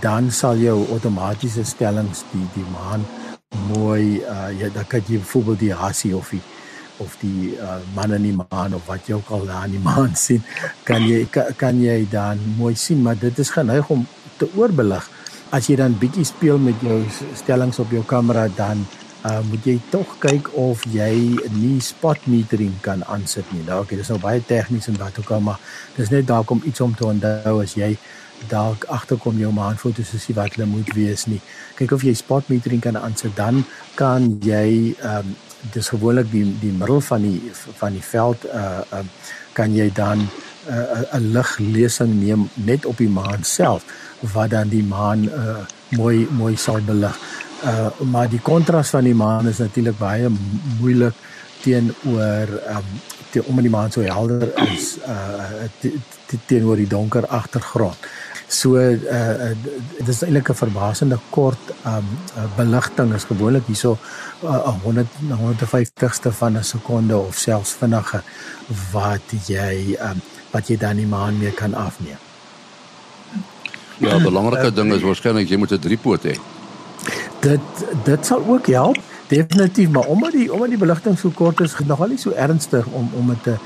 dan 0.00 0.30
sal 0.30 0.56
jou 0.56 0.86
outomatiese 0.90 1.64
stellings 1.64 2.24
die 2.32 2.46
die 2.54 2.66
maan 2.72 3.04
mooi 3.56 4.20
uh 4.20 4.48
ja 4.60 4.68
dan 4.74 4.86
kan 4.86 5.02
jy 5.06 5.18
byvoorbeeld 5.18 5.58
die 5.58 5.74
hasie 5.74 6.16
of 6.16 6.30
die 6.30 6.42
of 6.98 7.16
die 7.20 7.56
uh 7.56 7.78
man 7.94 8.12
in 8.12 8.22
die 8.22 8.36
maan 8.36 8.74
of 8.74 8.86
wat 8.86 9.08
jy 9.08 9.14
ook 9.16 9.30
al 9.30 9.46
daar 9.46 9.64
in 9.64 9.76
die 9.78 9.84
maan 9.90 10.16
sien 10.16 10.42
kan 10.84 11.04
jy 11.08 11.24
kan, 11.30 11.54
kan 11.56 11.80
jy 11.80 12.04
dan 12.10 12.40
mooi 12.56 12.74
sien 12.76 13.02
maar 13.02 13.18
dit 13.18 13.38
is 13.38 13.50
geneig 13.50 13.88
om 13.90 14.06
te 14.36 14.48
oorbelig 14.56 15.08
as 15.50 15.68
jy 15.68 15.76
dan 15.80 15.96
bietjie 15.98 16.26
speel 16.28 16.58
met 16.60 16.80
jou 16.84 17.00
stellings 17.34 17.78
op 17.78 17.92
jou 17.92 18.04
kamera 18.04 18.48
dan 18.56 18.84
uh 19.26 19.40
moet 19.50 19.64
jy 19.66 19.78
tog 19.90 20.12
kyk 20.22 20.52
of 20.54 20.84
jy 20.94 21.12
nie 21.56 21.80
spot 21.82 22.28
metering 22.30 22.76
kan 22.84 23.02
aansit 23.10 23.48
nie. 23.50 23.64
Nou 23.66 23.82
okay, 23.82 23.98
dis 23.98 24.10
nou 24.12 24.18
baie 24.22 24.42
tegnies 24.46 24.86
en 24.92 24.98
wat 25.00 25.18
ook 25.18 25.32
al 25.34 25.42
maar 25.42 25.58
dis 25.96 26.12
net 26.14 26.28
dalk 26.28 26.52
om 26.54 26.62
iets 26.64 26.80
om 26.84 26.94
te 26.94 27.06
onthou 27.06 27.56
as 27.64 27.74
jy 27.74 27.96
dalk 28.48 28.84
agterkom 28.84 29.38
jou 29.38 29.52
maanfoto's 29.52 30.14
is 30.14 30.28
wat 30.36 30.54
hulle 30.54 30.66
moet 30.66 30.94
wees 30.94 31.26
nie. 31.26 31.40
Kyk 31.74 31.92
of 31.92 32.02
jy 32.02 32.14
spot 32.14 32.48
metering 32.48 32.80
kan 32.80 32.96
aansit 32.96 33.36
dan 33.36 33.64
kan 33.94 34.38
jy 34.42 34.94
ehm 35.02 35.26
um, 35.26 35.36
dis 35.74 35.88
gewoonlik 35.90 36.30
die 36.30 36.44
die 36.60 36.72
middel 36.72 37.00
van 37.00 37.22
die 37.22 37.50
van 37.80 37.92
die 37.92 38.04
veld 38.04 38.44
uh 38.46 38.82
uh 38.94 39.04
kan 39.52 39.74
jy 39.74 39.90
dan 39.94 40.18
'n 40.18 40.28
uh, 40.70 41.18
'n 41.18 41.32
liglesing 41.32 42.12
neem 42.20 42.48
net 42.54 42.86
op 42.86 42.96
die 42.96 43.08
maan 43.08 43.42
self 43.42 43.84
wat 44.32 44.50
dan 44.50 44.68
die 44.68 44.84
maan 44.84 45.24
uh 45.24 45.64
mooi 45.88 46.28
mooi 46.30 46.56
sal 46.56 46.80
belig. 46.80 47.18
Uh 47.64 47.90
maar 48.00 48.28
die 48.28 48.40
kontras 48.40 48.90
van 48.90 49.04
die 49.04 49.14
maan 49.14 49.48
is 49.48 49.58
natuurlik 49.58 49.98
baie 49.98 50.28
moeilik 50.80 51.14
teenoor 51.62 52.48
um, 52.76 52.86
te, 53.30 53.44
omdat 53.44 53.62
die 53.62 53.72
maan 53.72 53.90
so 53.90 54.00
helder 54.00 54.70
is 54.70 54.96
uh 55.06 55.66
teenoor 56.46 56.76
die 56.76 56.86
donker 56.86 57.26
agtergrond. 57.26 57.96
So 58.48 58.76
uh, 58.76 58.96
uh 58.96 59.52
dit 59.98 60.08
is 60.08 60.22
eintlik 60.22 60.48
'n 60.48 60.54
verbasende 60.54 61.18
kort 61.30 61.64
um 61.84 62.06
uh, 62.36 62.44
beligting 62.56 63.14
is 63.14 63.24
gewoonlik 63.24 63.66
hierso 63.66 63.98
'n 64.42 64.46
uh, 64.46 64.82
100 64.82 65.06
150ste 65.30 66.32
van 66.32 66.56
'n 66.56 66.64
sekonde 66.64 67.16
of 67.16 67.36
selfs 67.36 67.72
vinniger 67.72 68.22
wat 68.92 69.26
jy 69.46 69.98
um 70.00 70.22
wat 70.50 70.68
jy 70.68 70.76
dan 70.76 70.96
die 70.96 71.06
maan 71.06 71.38
mee 71.38 71.52
kan 71.52 71.74
afneem. 71.74 72.16
Ja, 73.98 74.14
die 74.14 74.24
belangrike 74.24 74.72
ding 74.72 74.92
is 74.92 75.02
waarskynlik 75.02 75.48
jy 75.48 75.56
moet 75.56 75.72
'n 75.72 75.78
driepoot 75.78 76.22
hê. 76.24 76.38
Dit 77.40 77.60
dit 78.04 78.26
sal 78.26 78.42
ook 78.46 78.66
help. 78.66 78.96
Definitief, 79.28 79.90
maar 79.90 80.06
omdat 80.06 80.32
die 80.32 80.52
omdat 80.52 80.68
die 80.68 80.78
beligting 80.78 81.18
so 81.18 81.30
kort 81.30 81.60
is, 81.60 81.74
nogal 81.84 82.08
nie 82.08 82.18
so 82.18 82.30
ernstig 82.30 82.86
om 82.86 83.10
om 83.14 83.26
dit 83.26 83.42
te 83.42 83.56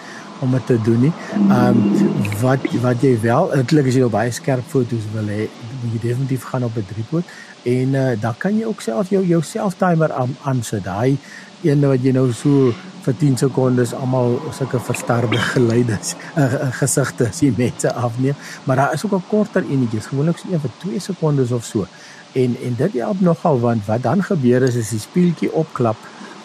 om 0.42 0.50
dit 0.50 0.66
te 0.66 0.78
doen 0.82 1.00
nie. 1.08 1.12
Ehm 1.48 1.78
um, 1.78 2.34
wat 2.40 2.66
wat 2.82 3.02
jy 3.02 3.14
wel 3.22 3.52
eintlik 3.56 3.86
as 3.86 3.98
jy 3.98 4.04
nou 4.04 4.10
baie 4.10 4.30
skerp 4.34 4.66
foto's 4.68 5.08
wil 5.14 5.30
hê, 5.30 5.48
moet 5.82 5.96
jy 5.96 6.02
definitief 6.08 6.44
gaan 6.50 6.64
op 6.68 6.76
'n 6.76 6.86
driepoot 6.92 7.24
en 7.62 7.94
uh, 7.94 8.10
dan 8.20 8.34
kan 8.38 8.58
jy 8.58 8.64
ook 8.66 8.80
self 8.80 9.10
jou 9.10 9.26
jou 9.26 9.42
self 9.42 9.74
timer 9.78 10.12
aan 10.12 10.36
aansit. 10.42 10.84
Daai 10.84 11.18
een 11.62 11.86
wat 11.86 12.02
jy 12.02 12.12
nou 12.12 12.32
so 12.32 12.72
vir 13.02 13.14
10 13.18 13.36
sekondes 13.36 13.94
almal 13.94 14.36
sulke 14.54 14.78
verstarde 14.80 15.38
geluide 15.54 15.98
uh, 15.98 16.42
uh, 16.42 16.70
gesigte 16.78 17.28
as 17.28 17.40
jy 17.42 17.52
mense 17.56 17.92
afneem, 17.92 18.34
maar 18.64 18.76
daar 18.76 18.94
is 18.94 19.04
ook 19.04 19.14
'n 19.14 19.28
korter 19.28 19.64
enetjie, 19.70 20.00
gewoonlik 20.00 20.38
so 20.38 20.52
een 20.52 20.60
vir 20.60 20.70
2 20.78 21.00
sekondes 21.00 21.52
of 21.52 21.64
so. 21.64 21.86
En 22.32 22.56
en 22.64 22.74
dit 22.76 22.92
help 22.92 23.20
nogal 23.20 23.60
want 23.60 23.86
wat 23.86 24.02
dan 24.02 24.22
gebeur 24.22 24.62
is 24.62 24.76
as 24.76 24.90
die 24.90 24.98
speeltjie 24.98 25.52
opklap, 25.52 25.96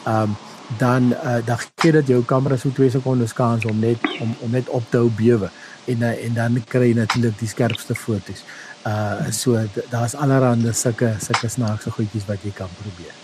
ehm 0.04 0.22
um, 0.22 0.36
dan 0.76 1.14
uh, 1.24 1.38
dan 1.46 1.58
gee 1.76 1.92
dit 1.92 2.08
jou 2.08 2.24
kamera 2.24 2.58
so 2.58 2.70
2 2.76 2.90
sekondes 2.90 3.34
kans 3.34 3.66
om 3.66 3.80
net 3.80 4.04
om 4.20 4.36
om 4.40 4.52
net 4.52 4.70
op 4.70 4.84
te 4.90 4.98
hou 4.98 5.10
bewe 5.16 5.50
en 5.86 6.04
uh, 6.04 6.26
en 6.26 6.34
dan 6.34 6.64
kry 6.68 6.90
jy 6.92 6.98
natuurlik 6.98 7.40
die 7.40 7.48
skerpste 7.48 7.96
foto's. 7.96 8.44
Uh 8.88 9.32
so 9.32 9.64
daar's 9.90 10.16
allerhande 10.16 10.74
sulke 10.74 11.14
sulke 11.24 11.50
snaakse 11.50 11.92
goedjies 11.92 12.28
wat 12.28 12.44
jy 12.44 12.52
kan 12.52 12.70
probeer. 12.82 13.16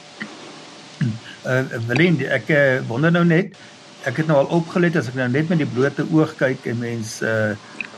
Uh 1.43 1.83
Willem, 1.87 2.21
ek 2.31 2.49
uh, 2.49 2.79
wonder 2.87 3.11
nou 3.11 3.25
net, 3.27 3.59
ek 4.07 4.23
het 4.23 4.31
nou 4.31 4.39
al 4.39 4.51
opgelet 4.55 4.95
as 4.95 5.11
ek 5.11 5.19
nou 5.19 5.27
net 5.31 5.51
met 5.51 5.59
die 5.59 5.67
blote 5.67 6.07
oog 6.11 6.37
kyk 6.39 6.71
en 6.71 6.79
mens 6.79 7.19
uh 7.21 7.53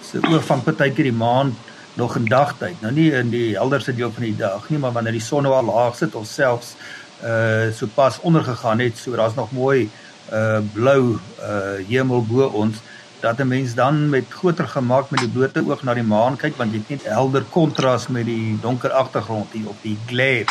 se 0.06 0.22
oog 0.22 0.44
van 0.46 0.62
partykeer 0.62 1.08
die 1.10 1.18
maan 1.18 1.56
nog 1.98 2.14
in 2.18 2.28
dagtyd. 2.30 2.82
Nou 2.82 2.92
nie 2.94 3.08
in 3.18 3.32
die 3.34 3.56
helderste 3.56 3.94
deel 3.96 4.12
van 4.14 4.28
die 4.28 4.36
dag 4.38 4.68
nie, 4.70 4.78
maar 4.78 4.94
wanneer 4.94 5.16
die 5.18 5.24
son 5.24 5.48
nou 5.48 5.54
al 5.56 5.66
laag 5.66 5.96
sit 5.98 6.14
of 6.16 6.28
selfs 6.30 6.74
uh 6.74 7.05
so 7.74 7.88
pas 7.88 8.20
ondergegaan 8.22 8.80
het, 8.80 8.98
so 8.98 9.16
daar's 9.16 9.36
nog 9.36 9.52
mooi 9.52 9.90
uh 10.34 10.60
blou 10.74 11.18
uh 11.42 11.78
hemel 11.88 12.26
bo 12.26 12.46
ons 12.46 12.82
dat 13.20 13.40
'n 13.40 13.48
mens 13.48 13.74
dan 13.74 14.10
met 14.10 14.26
groter 14.30 14.68
gemaak 14.68 15.10
met 15.10 15.20
die 15.20 15.30
blote 15.30 15.64
oog 15.68 15.84
na 15.84 15.94
die 15.94 16.04
maan 16.04 16.38
kyk 16.38 16.58
want 16.58 16.72
jy 16.72 16.80
het 16.80 16.90
net 16.90 17.04
helder 17.04 17.44
kontras 17.50 18.08
met 18.08 18.26
die 18.26 18.58
donker 18.62 18.92
agtergrond 18.92 19.52
hier 19.52 19.68
op 19.68 19.80
die 19.82 19.98
glare 20.06 20.46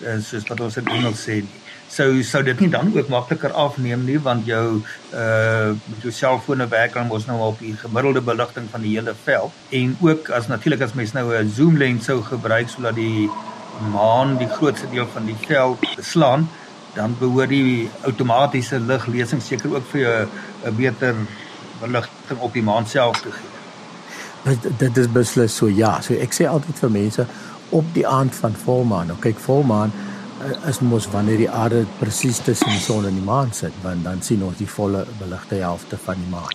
uh, 0.00 0.18
soos 0.20 0.46
wat 0.48 0.60
ons 0.60 0.76
in 0.76 0.86
Engels 0.86 1.22
sê. 1.28 1.44
Sou 1.88 2.22
sou 2.22 2.42
dit 2.42 2.60
nie 2.60 2.68
dan 2.68 2.90
ook 2.96 3.08
makliker 3.08 3.52
afneem 3.52 4.04
nie 4.04 4.18
want 4.18 4.46
jou 4.46 4.82
uh 5.14 5.68
met 5.86 6.02
jou 6.02 6.12
selfone 6.12 6.66
werk 6.68 6.94
dan 6.94 7.06
mos 7.06 7.26
nou 7.26 7.38
op 7.40 7.58
die 7.58 7.76
gemiddelde 7.82 8.20
beligting 8.20 8.70
van 8.70 8.82
die 8.82 8.94
hele 8.98 9.14
veld 9.24 9.52
en 9.70 9.96
ook 10.00 10.30
as 10.30 10.46
natuurlik 10.46 10.82
as 10.82 10.94
mens 10.94 11.12
nou 11.12 11.26
'n 11.34 11.52
zoom 11.58 11.76
lens 11.76 12.04
sou 12.04 12.22
gebruik 12.22 12.68
sodat 12.68 12.94
die 12.94 13.30
maan 13.92 14.36
die 14.36 14.48
grootste 14.48 14.88
deel 14.90 15.06
van 15.12 15.26
die 15.26 15.36
veld 15.46 15.84
beslaan 15.96 16.48
dan 16.96 17.16
behoort 17.18 17.52
die 17.52 17.90
outomatiese 18.08 18.80
liglesing 18.80 19.42
seker 19.42 19.74
ook 19.74 19.84
vir 19.92 20.00
jou 20.00 20.28
'n 20.64 20.76
beter 20.76 21.14
beligting 21.80 22.40
op 22.40 22.52
die 22.52 22.62
maan 22.62 22.86
self 22.86 23.20
te 23.20 23.30
gee. 23.32 23.54
Dit 24.44 24.78
dit 24.78 24.96
is 24.96 25.12
beslis 25.12 25.56
so 25.56 25.68
ja, 25.68 26.00
so 26.00 26.14
ek 26.14 26.32
sê 26.32 26.46
altyd 26.48 26.78
vir 26.78 26.90
mense 26.90 27.26
op 27.68 27.84
die 27.92 28.06
aand 28.06 28.34
van 28.34 28.54
volmaan. 28.54 29.06
Nou 29.06 29.18
kyk 29.18 29.38
volmaan 29.38 29.92
eh, 30.44 30.68
is 30.68 30.80
mos 30.80 31.08
wanneer 31.10 31.36
die 31.36 31.50
aarde 31.50 31.84
presies 31.98 32.38
tussen 32.38 32.70
die 32.70 32.80
son 32.80 33.06
en 33.06 33.14
die 33.14 33.24
maan 33.24 33.52
sit, 33.52 33.72
want 33.82 34.04
dan 34.04 34.22
sien 34.22 34.42
ons 34.42 34.56
die 34.56 34.70
volle 34.70 35.06
beligte 35.18 35.54
helfte 35.54 35.98
van 36.04 36.14
die 36.14 36.30
maan. 36.30 36.54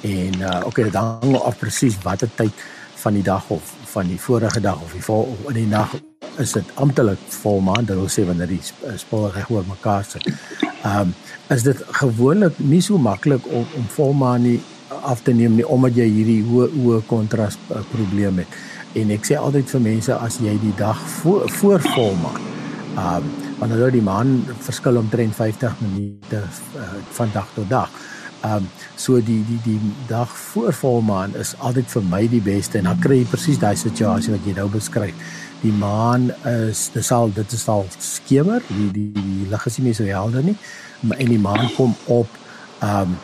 En 0.00 0.40
uh 0.40 0.66
okay, 0.66 0.84
dit 0.84 0.94
hang 0.94 1.36
af 1.36 1.58
presies 1.58 1.98
watter 2.02 2.30
tyd 2.34 2.52
van 2.94 3.12
die 3.12 3.22
dag 3.22 3.50
of 3.50 3.74
van 3.84 4.06
die 4.06 4.20
vorige 4.20 4.60
dag 4.60 4.80
of 4.80 4.92
die 4.92 5.02
vol 5.02 5.36
in 5.48 5.54
die 5.54 5.66
nag 5.66 6.09
is 6.40 6.52
dit 6.56 6.72
amptelik 6.74 7.20
volmaan, 7.42 7.84
dit 7.84 7.96
wil 7.96 8.10
sê 8.10 8.24
wanneer 8.26 8.50
die 8.50 8.62
spore 9.00 9.32
reg 9.34 9.50
oor 9.52 9.66
mekaar 9.68 10.06
sit. 10.08 10.26
Ehm 10.80 11.10
um, 11.10 11.14
is 11.50 11.64
dit 11.66 11.80
gewoonlik 11.98 12.58
nie 12.62 12.80
so 12.80 12.98
maklik 12.98 13.46
om 13.50 13.66
om 13.76 13.86
volmaan 13.90 14.42
nie 14.46 14.60
af 15.02 15.22
te 15.26 15.32
neem 15.32 15.56
nie 15.58 15.66
omdat 15.66 15.96
jy 15.98 16.06
hierdie 16.06 16.42
hoë 16.46 16.68
hoë 16.76 17.00
kontras 17.10 17.58
uh, 17.70 17.82
probleem 17.90 18.38
het. 18.42 18.60
En 18.94 19.10
ek 19.10 19.26
sê 19.26 19.38
altyd 19.38 19.66
vir 19.74 19.82
mense 19.86 20.14
as 20.14 20.38
jy 20.42 20.54
die 20.62 20.74
dag 20.78 21.00
voor 21.20 21.50
voor 21.58 21.82
volmaan 21.94 22.40
ehm 22.96 23.16
um, 23.16 23.34
wanneer 23.60 23.92
die 23.92 24.02
maan 24.02 24.38
verskil 24.64 24.96
omtrent 24.96 25.36
50 25.36 25.74
minute 25.82 26.40
uh, 26.76 26.88
van 27.18 27.28
dag 27.34 27.50
tot 27.54 27.68
dag. 27.68 27.90
Ehm 28.40 28.56
um, 28.62 28.70
so 28.96 29.20
die 29.20 29.42
die 29.48 29.60
die 29.64 29.92
dag 30.08 30.38
voor 30.38 30.72
volmaan 30.72 31.34
is 31.36 31.54
altyd 31.58 31.90
vir 31.92 32.02
my 32.14 32.24
die 32.28 32.42
beste 32.42 32.78
en 32.78 32.88
dan 32.88 32.98
kry 32.98 33.20
jy 33.20 33.28
presies 33.28 33.60
daai 33.60 33.76
situasie 33.76 34.32
wat 34.32 34.46
jy 34.46 34.54
nou 34.56 34.68
beskryf 34.72 35.14
die 35.62 35.72
maan 35.72 36.30
is 36.48 36.88
dis 36.94 37.12
al 37.12 37.32
dit 37.36 37.52
is 37.52 37.66
al 37.68 37.86
skemer 37.98 38.62
die 38.68 38.90
die, 38.92 39.08
die 39.12 39.48
lig 39.50 39.66
is 39.66 39.78
nie 39.78 39.88
meer 39.88 39.98
so 39.98 40.04
helder 40.04 40.46
nie 40.46 40.56
en 41.16 41.34
die 41.34 41.40
maan 41.40 41.68
kom 41.76 41.94
op 42.06 42.38
um, 42.84 43.18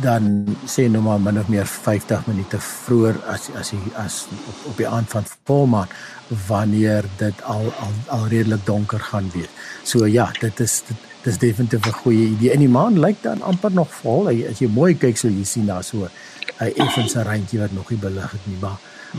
dan 0.00 0.56
sê 0.64 0.86
nou 0.88 1.02
maar 1.04 1.20
min 1.20 1.38
of 1.38 1.48
meer 1.52 1.68
50 1.68 2.24
minute 2.26 2.58
vroeër 2.64 3.18
as 3.28 3.50
as 3.60 3.72
jy 3.74 3.80
as 4.00 4.22
op, 4.32 4.60
op 4.70 4.76
die 4.80 4.88
aand 4.88 5.10
van 5.12 5.26
volmaan 5.44 5.88
wanneer 6.48 7.08
dit 7.20 7.42
al 7.44 7.68
al 7.84 7.92
al 8.16 8.26
redelik 8.32 8.64
donker 8.66 9.00
gaan 9.10 9.28
wees. 9.34 9.50
So 9.84 10.06
ja, 10.06 10.30
dit 10.40 10.60
is 10.60 10.80
dit, 10.88 10.96
dit 11.24 11.32
is 11.32 11.38
definitief 11.38 11.86
'n 11.86 12.00
goeie 12.04 12.26
idee. 12.26 12.52
En 12.52 12.58
die 12.58 12.68
maan 12.68 13.00
lyk 13.00 13.22
dan 13.22 13.42
amper 13.42 13.72
nog 13.72 13.92
vol. 14.00 14.28
As 14.28 14.58
jy 14.58 14.68
mooi 14.68 14.94
kyk 14.96 15.16
sou 15.16 15.30
jy 15.30 15.44
sien 15.44 15.66
daar 15.66 15.84
so 15.84 16.08
'n 16.64 16.80
effense 16.86 17.22
randjie 17.22 17.58
wat 17.58 17.72
nog 17.72 17.90
nie 17.90 17.98
belig 17.98 18.30
het 18.30 18.46
nie, 18.46 18.58
maar 18.60 18.78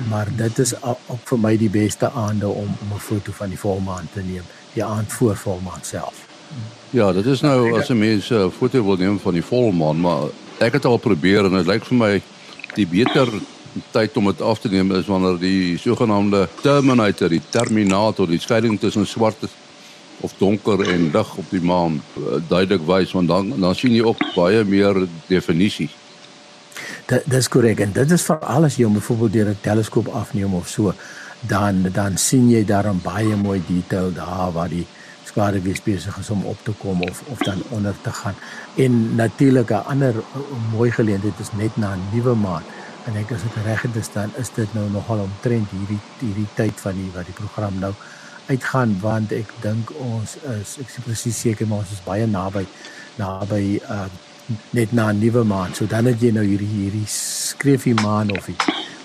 maar 0.09 0.27
dit 0.35 0.59
is 0.59 0.73
ook 0.83 1.21
vir 1.23 1.39
my 1.39 1.57
die 1.57 1.69
beste 1.69 2.11
aande 2.11 2.47
om 2.47 2.69
om 2.81 2.93
'n 2.95 2.99
foto 2.99 3.31
van 3.31 3.49
die 3.49 3.59
volmaan 3.59 4.07
te 4.13 4.21
neem, 4.21 4.43
die 4.73 4.83
aand 4.83 5.11
voor 5.13 5.35
volmaan 5.35 5.81
self. 5.81 6.25
Ja, 6.89 7.11
dit 7.13 7.25
is 7.25 7.41
nou 7.41 7.79
as 7.79 7.89
'n 7.89 7.97
mens 7.97 8.29
'n 8.29 8.51
foto 8.57 8.83
wil 8.83 8.95
neem 8.97 9.19
van 9.19 9.33
die 9.33 9.43
volmaan, 9.43 9.99
maar 9.99 10.21
ek 10.57 10.73
het 10.73 10.85
al 10.85 10.97
probeer 10.97 11.45
en 11.45 11.51
dit 11.51 11.65
lyk 11.65 11.85
vir 11.85 11.97
my 11.97 12.21
die 12.73 12.87
beter 12.87 13.27
tyd 13.91 14.17
om 14.17 14.25
dit 14.25 14.41
af 14.41 14.59
te 14.59 14.69
neem 14.69 14.91
is 14.91 15.05
wanneer 15.05 15.39
die 15.39 15.77
sogenaamde 15.77 16.47
terminator, 16.61 17.29
die 17.29 17.41
terminator, 17.49 18.27
die 18.27 18.39
skeiding 18.39 18.79
tussen 18.79 19.07
swart 19.07 19.37
of 20.21 20.33
donker 20.37 20.81
en 20.89 21.09
lig 21.13 21.35
op 21.35 21.49
die 21.49 21.61
maan 21.61 22.01
uh, 22.17 22.37
duidelik 22.47 22.85
wys 22.87 23.11
want 23.11 23.27
dan 23.27 23.53
dan 23.59 23.75
sien 23.75 23.95
jy 23.95 24.03
ook 24.03 24.21
baie 24.35 24.63
meer 24.63 25.07
definisie. 25.27 25.89
Dit 27.05 27.25
dis 27.27 27.47
korrek 27.51 27.81
en 27.83 27.91
dit 27.91 28.11
is 28.15 28.23
veral 28.23 28.67
as 28.69 28.77
jy 28.79 28.85
hom 28.87 28.93
byvoorbeeld 28.95 29.33
deur 29.33 29.49
'n 29.49 29.57
teleskoop 29.61 30.07
afneem 30.07 30.53
of 30.55 30.67
so, 30.67 30.93
dan 31.41 31.83
dan 31.91 32.17
sien 32.17 32.49
jy 32.49 32.63
daarom 32.65 33.01
baie 33.03 33.35
mooi 33.35 33.61
detail 33.67 34.13
daar 34.13 34.51
waar 34.51 34.69
die 34.69 34.87
skade 35.25 35.61
weer 35.61 35.79
besig 35.83 36.17
is 36.17 36.29
om 36.29 36.45
op 36.45 36.57
te 36.63 36.71
kom 36.71 37.01
of 37.01 37.23
of 37.27 37.37
dan 37.37 37.61
onder 37.69 37.95
te 38.01 38.11
gaan. 38.11 38.35
En 38.75 39.15
natuurlik 39.15 39.69
'n 39.69 39.85
ander 39.85 40.13
mooi 40.71 40.91
geleentheid 40.91 41.39
is 41.39 41.51
net 41.53 41.77
na 41.77 41.95
'n 41.95 42.07
nuwe 42.13 42.35
maan. 42.35 42.63
En 43.05 43.15
ek 43.15 43.31
as 43.31 43.43
ek 43.43 43.63
reg 43.65 43.81
het, 43.81 44.09
dan 44.13 44.31
is 44.35 44.49
dit 44.55 44.73
nou 44.73 44.89
nogal 44.89 45.19
omtrent 45.19 45.69
hierdie 45.69 45.99
hierdie 46.19 46.47
tyd 46.53 46.79
van 46.79 46.93
die 46.93 47.11
wat 47.13 47.25
die 47.25 47.33
program 47.33 47.79
nou 47.79 47.93
uitgaan 48.47 48.97
want 48.99 49.31
ek 49.31 49.47
dink 49.61 49.91
ons 49.99 50.35
is 50.35 50.77
ek 50.81 50.87
is 50.87 51.03
presies 51.05 51.39
seker 51.39 51.67
maar 51.67 51.77
ons 51.77 51.91
is 51.91 52.03
baie 52.03 52.27
naby 52.27 52.65
naby 53.15 53.79
uh 53.87 54.07
net 54.71 54.91
na 54.91 55.11
'n 55.11 55.19
nuwe 55.19 55.43
maan. 55.43 55.73
So 55.73 55.85
dan 55.85 56.05
het 56.05 56.21
jy 56.21 56.31
nou 56.31 56.45
hierdie 56.45 56.67
hierdie 56.67 57.07
skreefie 57.07 57.93
maan 57.93 58.31
of 58.37 58.45
die 58.45 58.55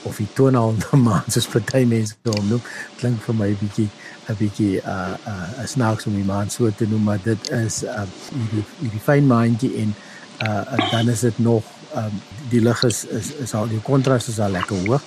of 0.03 0.17
die 0.17 0.29
tonaalde 0.35 0.97
maan 1.09 1.25
soos 1.29 1.47
party 1.47 1.85
mense 1.85 2.15
hom 2.25 2.49
noem. 2.49 2.63
Klink 2.99 3.23
vir 3.23 3.35
my 3.35 3.49
'n 3.51 3.59
bietjie 3.61 3.89
'n 4.29 4.37
bietjie 4.39 4.81
uh 4.85 5.15
uh 5.27 5.67
snaaks 5.67 6.07
om 6.07 6.15
die 6.15 6.25
maan 6.25 6.51
so 6.51 6.71
te 6.71 6.87
noem, 6.87 7.03
maar 7.03 7.21
dit 7.23 7.51
is 7.51 7.83
uh 7.85 8.07
hierdie 8.35 8.65
hierdie 8.81 9.05
fyn 9.05 9.27
maantjie 9.27 9.75
en 9.83 9.95
uh 10.43 10.91
dan 10.91 11.09
is 11.09 11.21
dit 11.21 11.39
nog 11.39 11.65
um 11.97 12.21
die 12.51 12.61
lig 12.61 12.83
is 12.85 13.05
is 13.05 13.33
is 13.45 13.55
al 13.55 13.69
die 13.69 13.81
kontras 13.81 14.29
is 14.29 14.39
al 14.41 14.51
lekker 14.51 14.77
hoog 14.87 15.03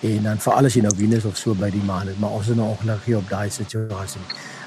en 0.00 0.22
dan 0.22 0.38
veral 0.38 0.68
as 0.68 0.74
jy 0.76 0.82
nou 0.84 0.92
Venus 0.96 1.24
of 1.24 1.38
so 1.40 1.54
by 1.54 1.70
die 1.72 1.82
maan 1.82 2.06
het, 2.06 2.18
maar 2.20 2.30
ons 2.36 2.48
is 2.48 2.56
nou 2.56 2.68
ongelukkig 2.68 3.16
op 3.16 3.28
daai 3.30 3.50
situasie 3.50 4.20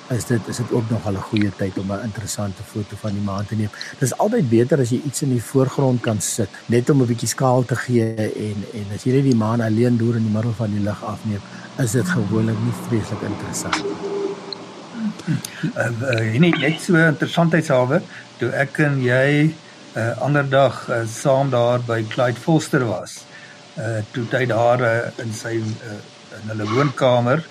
is 0.10 0.26
dit 0.26 0.48
is 0.48 0.58
dit 0.58 0.72
ook 0.72 0.90
nog 0.90 1.06
al 1.06 1.14
'n 1.14 1.28
goeie 1.30 1.52
tyd 1.56 1.78
om 1.78 1.92
'n 1.92 2.04
interessante 2.04 2.64
foto 2.64 2.96
van 3.00 3.12
die 3.12 3.22
maan 3.22 3.46
te 3.46 3.56
neem. 3.56 3.70
Dit 4.00 4.02
is 4.02 4.18
altyd 4.18 4.50
beter 4.50 4.80
as 4.80 4.90
jy 4.90 5.02
iets 5.06 5.22
in 5.22 5.30
die 5.30 5.44
voorgrond 5.44 6.02
kan 6.02 6.22
sit, 6.22 6.50
net 6.66 6.90
om 6.90 7.02
'n 7.02 7.06
bietjie 7.06 7.28
skaal 7.28 7.66
te 7.66 7.76
gee 7.76 8.16
en 8.16 8.58
en 8.74 8.86
as 8.96 9.04
jy 9.04 9.14
net 9.14 9.24
die 9.24 9.36
maan 9.36 9.62
alleen 9.62 9.98
deur 9.98 10.16
in 10.16 10.24
die 10.24 10.34
middel 10.34 10.54
van 10.54 10.72
die 10.72 10.84
lig 10.84 11.04
afneem, 11.04 11.42
is 11.78 11.92
dit 11.92 12.10
gewoonlik 12.10 12.58
nie 12.64 12.74
vreeslik 12.88 13.22
interessant 13.22 13.84
nie. 13.84 14.10
Uh, 15.76 15.90
uh, 16.02 16.40
net 16.40 16.82
so 16.82 16.96
interessantheidshalwe, 16.96 18.02
toe 18.38 18.50
ek 18.52 18.80
en 18.80 19.02
jy 19.02 19.54
'n 19.96 20.00
uh, 20.00 20.18
ander 20.22 20.50
dag 20.50 20.90
uh, 20.90 21.06
saam 21.06 21.50
daar 21.50 21.80
by 21.80 22.04
Clyde 22.04 22.40
Foster 22.40 22.86
was. 22.86 23.24
Uh 23.78 24.02
toe 24.12 24.26
hy 24.32 24.46
daar 24.46 24.82
uh, 24.82 25.24
in 25.24 25.34
sy 25.34 25.56
uh, 25.56 26.00
in 26.42 26.50
hulle 26.52 26.66
woonkamer 26.70 27.44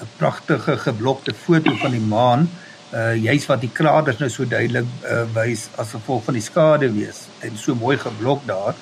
'n 0.00 0.08
pragtige 0.16 0.76
geblokte 0.76 1.34
foto 1.34 1.74
van 1.82 1.90
die 1.90 2.00
maan, 2.00 2.48
uh 2.94 3.14
juis 3.14 3.46
wat 3.46 3.60
die 3.60 3.72
kraters 3.72 4.18
nou 4.18 4.28
so 4.30 4.44
duidelik 4.44 4.86
uh 5.04 5.24
wys 5.34 5.68
as 5.76 5.94
gevolg 5.96 6.24
van 6.24 6.34
die 6.34 6.44
skade 6.44 6.92
wees 6.92 7.26
en 7.40 7.56
so 7.56 7.74
mooi 7.74 7.96
geblok 7.98 8.46
daar. 8.46 8.74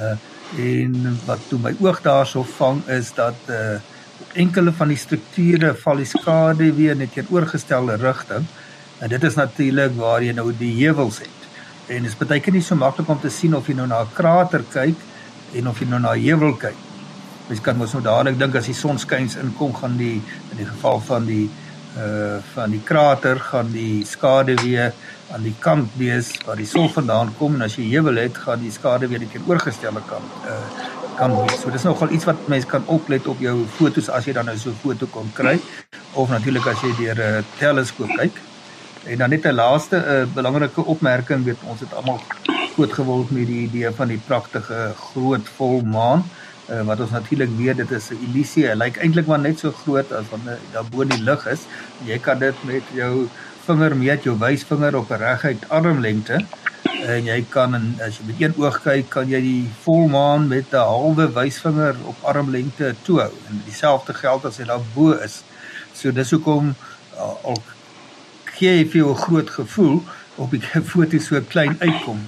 Uh 0.00 0.16
en 0.58 1.18
wat 1.26 1.40
toe 1.48 1.58
my 1.58 1.72
oog 1.82 2.02
daarso 2.02 2.42
vang 2.58 2.82
is 2.88 3.12
dat 3.14 3.50
uh 3.50 3.78
enkele 4.32 4.72
van 4.72 4.88
die 4.88 5.00
strukture 5.00 5.74
val 5.74 5.96
die 5.96 6.08
skade 6.08 6.72
weer 6.76 6.96
net 6.96 7.16
in 7.16 7.26
oorgestelde 7.30 7.96
rigting. 7.96 8.46
En 8.98 9.08
dit 9.08 9.22
is 9.22 9.34
natuurlik 9.34 9.96
waar 9.96 10.22
jy 10.22 10.32
nou 10.32 10.52
die 10.56 10.72
heuwels 10.84 11.18
het. 11.18 11.48
En 11.86 12.02
dit 12.02 12.10
is 12.10 12.16
baie 12.16 12.40
keer 12.40 12.56
nie 12.56 12.64
so 12.64 12.76
maklik 12.76 13.08
om 13.08 13.20
te 13.20 13.30
sien 13.30 13.54
of 13.56 13.68
jy 13.68 13.74
nou 13.74 13.86
na 13.86 14.02
'n 14.02 14.14
krater 14.14 14.64
kyk 14.72 14.96
en 15.54 15.68
of 15.68 15.80
jy 15.80 15.88
nou 15.88 16.00
na 16.00 16.14
'n 16.14 16.22
heuwel 16.22 16.56
kyk. 16.56 16.85
Mens 17.46 17.60
kan 17.62 17.76
mos 17.78 17.92
nou 17.94 18.02
dadelik 18.02 18.38
dink 18.40 18.56
as 18.58 18.66
die 18.66 18.74
son 18.74 18.98
skuins 18.98 19.36
inkom 19.38 19.74
gaan 19.76 19.94
die 20.00 20.16
in 20.18 20.58
die 20.58 20.66
geval 20.66 20.98
van 21.10 21.26
die 21.28 21.46
uh 21.96 22.38
van 22.54 22.72
die 22.74 22.80
krater 22.84 23.38
gaan 23.40 23.70
die 23.72 24.04
skade 24.04 24.56
weer 24.62 24.92
aan 25.32 25.44
die 25.46 25.54
kant 25.60 25.94
wees 25.96 26.32
waar 26.46 26.58
die 26.60 26.66
son 26.68 26.90
vandaan 26.92 27.30
kom 27.38 27.54
en 27.56 27.64
as 27.66 27.76
jy 27.78 27.86
heuwel 27.92 28.18
het 28.20 28.36
gaan 28.36 28.60
die 28.60 28.72
skade 28.74 29.08
weer 29.08 29.22
teen 29.22 29.46
oorgestelde 29.48 30.02
kant 30.10 30.50
uh 30.50 30.58
kan 31.16 31.32
wees. 31.32 31.60
So 31.62 31.70
dis 31.72 31.86
nogal 31.86 32.10
iets 32.12 32.26
wat 32.28 32.48
mense 32.52 32.68
kan 32.68 32.84
oplet 32.92 33.26
op 33.32 33.40
jou 33.40 33.54
fotos 33.78 34.10
as 34.12 34.26
jy 34.28 34.34
dan 34.36 34.50
nou 34.50 34.56
so 34.58 34.70
'n 34.70 34.80
foto 34.82 35.06
kon 35.06 35.30
kry 35.34 35.56
of 36.12 36.28
natuurlik 36.30 36.66
as 36.66 36.82
jy 36.82 36.92
deur 36.98 37.18
'n 37.40 37.44
teleskoop 37.58 38.10
kyk. 38.18 38.42
En 39.06 39.18
dan 39.18 39.30
net 39.30 39.46
'n 39.46 39.54
laaste 39.54 39.96
'n 39.96 40.04
uh, 40.14 40.34
belangrike 40.34 40.84
opmerking, 40.84 41.44
weet 41.44 41.62
ons 41.64 41.80
het 41.80 41.94
almal 41.94 42.20
groot 42.74 42.92
geword 42.92 43.30
met 43.30 43.46
die 43.46 43.62
idee 43.68 43.90
van 43.90 44.08
die 44.08 44.20
pragtige 44.26 44.92
groot 44.96 45.48
volmaan 45.56 46.18
uh, 46.18 46.45
wat 46.66 47.00
ons 47.00 47.10
natuurlik 47.10 47.50
weet 47.56 47.76
dit 47.76 47.90
is 47.90 48.10
'n 48.10 48.18
illusie. 48.26 48.66
Hy 48.66 48.74
lyk 48.74 48.96
eintlik 48.96 49.26
maar 49.26 49.38
net 49.38 49.58
so 49.58 49.70
groot 49.70 50.12
as 50.12 50.26
wat 50.30 50.40
daar 50.72 50.84
bo 50.90 51.02
in 51.02 51.08
die 51.08 51.22
lug 51.22 51.46
is. 51.46 51.60
Jy 52.04 52.18
kan 52.18 52.38
dit 52.38 52.64
met 52.64 52.82
jou 52.94 53.28
vinger 53.66 53.96
meet, 53.96 54.22
jou 54.22 54.38
wysvinger 54.38 54.96
op 54.96 55.10
'n 55.10 55.22
reguit 55.22 55.68
armlengte 55.68 56.44
en 57.04 57.24
jy 57.24 57.44
kan 57.50 57.74
en 57.74 57.86
as 58.06 58.18
jy 58.18 58.26
met 58.26 58.40
een 58.40 58.54
oog 58.56 58.78
kyk, 58.82 59.08
kan 59.10 59.28
jy 59.28 59.40
die 59.40 59.70
volmaan 59.82 60.48
met 60.48 60.72
'n 60.72 60.76
halwe 60.90 61.32
wysvinger 61.32 61.96
op 62.04 62.16
armlengte 62.22 62.94
toehou. 63.02 63.32
En 63.48 63.62
dieselfde 63.64 64.14
geld 64.14 64.44
as 64.44 64.56
hy 64.56 64.64
daar 64.64 64.84
bo 64.94 65.12
is. 65.12 65.42
So 65.92 66.12
dis 66.12 66.30
hoekom 66.30 66.74
uh, 67.14 67.44
al 67.44 67.62
gee 68.44 68.76
jy 68.78 68.86
vir 68.88 69.00
jou 69.02 69.14
groot 69.14 69.50
gevoel 69.50 70.02
op 70.36 70.50
die 70.50 70.62
foto 70.92 71.18
so 71.18 71.40
klein 71.48 71.76
uitkom. 71.78 72.20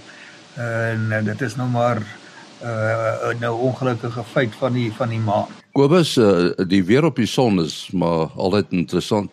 En, 0.55 1.13
en 1.13 1.25
dit 1.25 1.41
is 1.41 1.57
nou 1.57 1.69
maar 1.69 2.03
uh 2.63 3.41
nou 3.41 3.53
ongelukkige 3.61 4.25
feit 4.25 4.55
van 4.55 4.73
die 4.73 4.93
van 4.93 5.09
die 5.09 5.21
maan. 5.21 5.47
Kobus 5.73 6.17
uh, 6.17 6.51
die 6.67 6.85
weer 6.85 7.05
op 7.05 7.17
die 7.17 7.27
son 7.27 7.61
is 7.63 7.91
maar 7.93 8.33
altyd 8.37 8.73
interessant. 8.75 9.33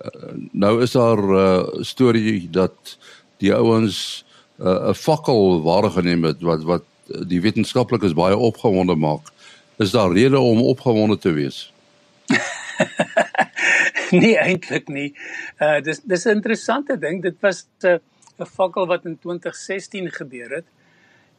Uh, 0.00 0.32
nou 0.52 0.82
is 0.82 0.92
daar 0.92 1.18
'n 1.18 1.34
uh, 1.34 1.82
storie 1.84 2.48
dat 2.50 2.98
die 3.36 3.54
ouens 3.54 4.24
'n 4.58 4.66
uh, 4.66 4.94
fakkel 4.94 5.62
waargeneem 5.62 6.24
het 6.24 6.40
wat 6.40 6.62
wat 6.62 6.84
die 7.28 7.40
wetenskaplikes 7.40 8.14
baie 8.14 8.36
opgewonde 8.36 8.94
maak. 8.94 9.28
Is 9.76 9.90
daar 9.90 10.12
rede 10.12 10.38
om 10.38 10.60
opgewonde 10.62 11.18
te 11.18 11.32
wees? 11.32 11.72
nee 14.22 14.38
eintlik 14.38 14.88
nie. 14.88 15.14
Uh 15.58 15.80
dis 15.80 16.00
dis 16.04 16.24
'n 16.24 16.30
interessante 16.40 16.98
ding. 16.98 17.22
Dit 17.22 17.36
was 17.40 17.66
'n 17.80 17.86
uh, 17.86 17.98
'n 18.38 18.46
fakkel 18.46 18.86
wat 18.86 19.04
in 19.04 19.18
2016 19.18 20.10
gebeur 20.10 20.50
het 20.50 20.64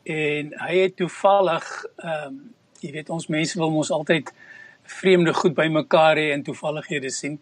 en 0.03 0.53
hy 0.59 0.75
het 0.77 0.95
toevallig 0.95 1.85
ehm 1.97 2.27
um, 2.27 2.41
jy 2.83 2.91
weet 2.91 3.09
ons 3.09 3.29
mense 3.31 3.55
wil 3.59 3.71
mos 3.71 3.91
altyd 3.95 4.33
vreemde 4.83 5.33
goed 5.33 5.53
bymekaar 5.55 6.19
hê 6.19 6.31
en 6.33 6.43
toevallighede 6.43 7.09
sien 7.09 7.39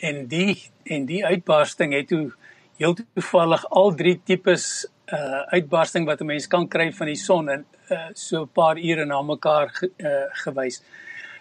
en 0.00 0.26
die 0.28 0.58
en 0.84 1.06
die 1.08 1.22
uitbarsting 1.24 1.94
het 1.96 2.08
toe 2.08 2.26
heel 2.76 2.96
toevallig 2.96 3.64
al 3.70 3.94
drie 3.94 4.16
tipes 4.24 4.66
uh 5.12 5.40
uitbarsting 5.56 6.06
wat 6.06 6.20
'n 6.20 6.26
mens 6.26 6.46
kan 6.46 6.68
kry 6.68 6.92
van 6.92 7.06
die 7.06 7.16
son 7.16 7.50
in 7.50 7.64
uh 7.90 8.08
so 8.14 8.42
'n 8.42 8.52
paar 8.52 8.76
ure 8.78 9.04
na 9.04 9.22
mekaar 9.22 9.68
ge, 9.68 9.90
uh 9.98 10.28
gewys. 10.44 10.82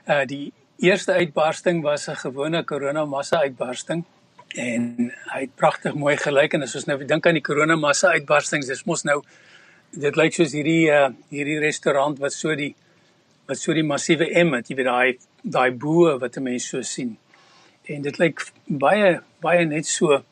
Uh 0.07 0.25
die 0.25 0.53
eerste 0.79 1.13
uitbarsting 1.13 1.81
was 1.81 2.07
'n 2.07 2.15
gewone 2.15 2.63
koronamassa 2.63 3.37
uitbarsting 3.37 4.03
en 4.55 5.13
hy 5.33 5.39
het 5.39 5.55
pragtig 5.55 5.93
mooi 5.93 6.17
gelyk 6.17 6.53
en 6.53 6.63
as 6.63 6.75
ons 6.75 6.85
nou 6.85 7.05
dink 7.05 7.27
aan 7.27 7.33
die 7.33 7.41
koronamassa 7.49 8.07
uitbarstings 8.07 8.67
dis 8.67 8.85
mos 8.85 9.03
nou 9.03 9.21
dit 9.91 10.15
lyk 10.15 10.33
soos 10.33 10.53
hierdie 10.53 10.89
uh, 10.93 11.09
hierdie 11.33 11.59
restaurant 11.59 12.19
wat 12.19 12.33
so 12.33 12.53
die 12.55 12.73
wat 13.49 13.57
so 13.57 13.73
die 13.73 13.85
massiewe 13.85 14.27
M 14.43 14.53
het 14.53 14.69
jy 14.69 14.77
weet 14.77 14.89
daai 14.89 15.17
daai 15.41 15.71
bo 15.71 16.17
wat 16.19 16.37
'n 16.37 16.43
mens 16.43 16.69
so 16.69 16.81
sien. 16.81 17.17
En 17.83 18.01
dit 18.01 18.17
lyk 18.19 18.45
baie 18.67 19.19
baie 19.41 19.65
net 19.65 19.85
so 19.85 20.23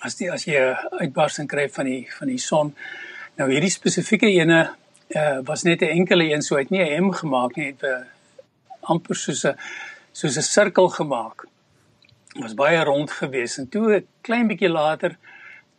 as 0.00 0.16
die 0.16 0.30
as 0.30 0.46
jy 0.46 0.56
'n 0.56 0.76
uitbarsting 1.02 1.48
kry 1.48 1.68
van 1.68 1.84
die 1.84 2.06
van 2.18 2.28
die 2.28 2.38
son. 2.38 2.74
Nou 3.36 3.50
hierdie 3.50 3.70
spesifieke 3.70 4.26
ene 4.26 4.70
uh, 5.08 5.38
was 5.44 5.62
net 5.62 5.82
'n 5.82 5.92
enkele 5.98 6.32
een 6.32 6.42
so 6.42 6.56
het 6.56 6.70
nie 6.70 6.80
'n 6.80 7.04
M 7.04 7.12
gemaak 7.12 7.56
nie 7.56 7.66
het 7.66 7.82
uh, 7.82 8.04
amper 8.80 9.16
soos 9.16 9.44
'n 9.44 9.54
soos 10.12 10.36
'n 10.36 10.42
sirkel 10.42 10.88
gemaak. 10.88 11.46
Was 12.40 12.54
baie 12.54 12.84
rond 12.84 13.10
gewees 13.10 13.58
en 13.58 13.68
toe 13.68 13.96
'n 13.96 14.06
klein 14.22 14.48
bietjie 14.48 14.70
later 14.70 15.16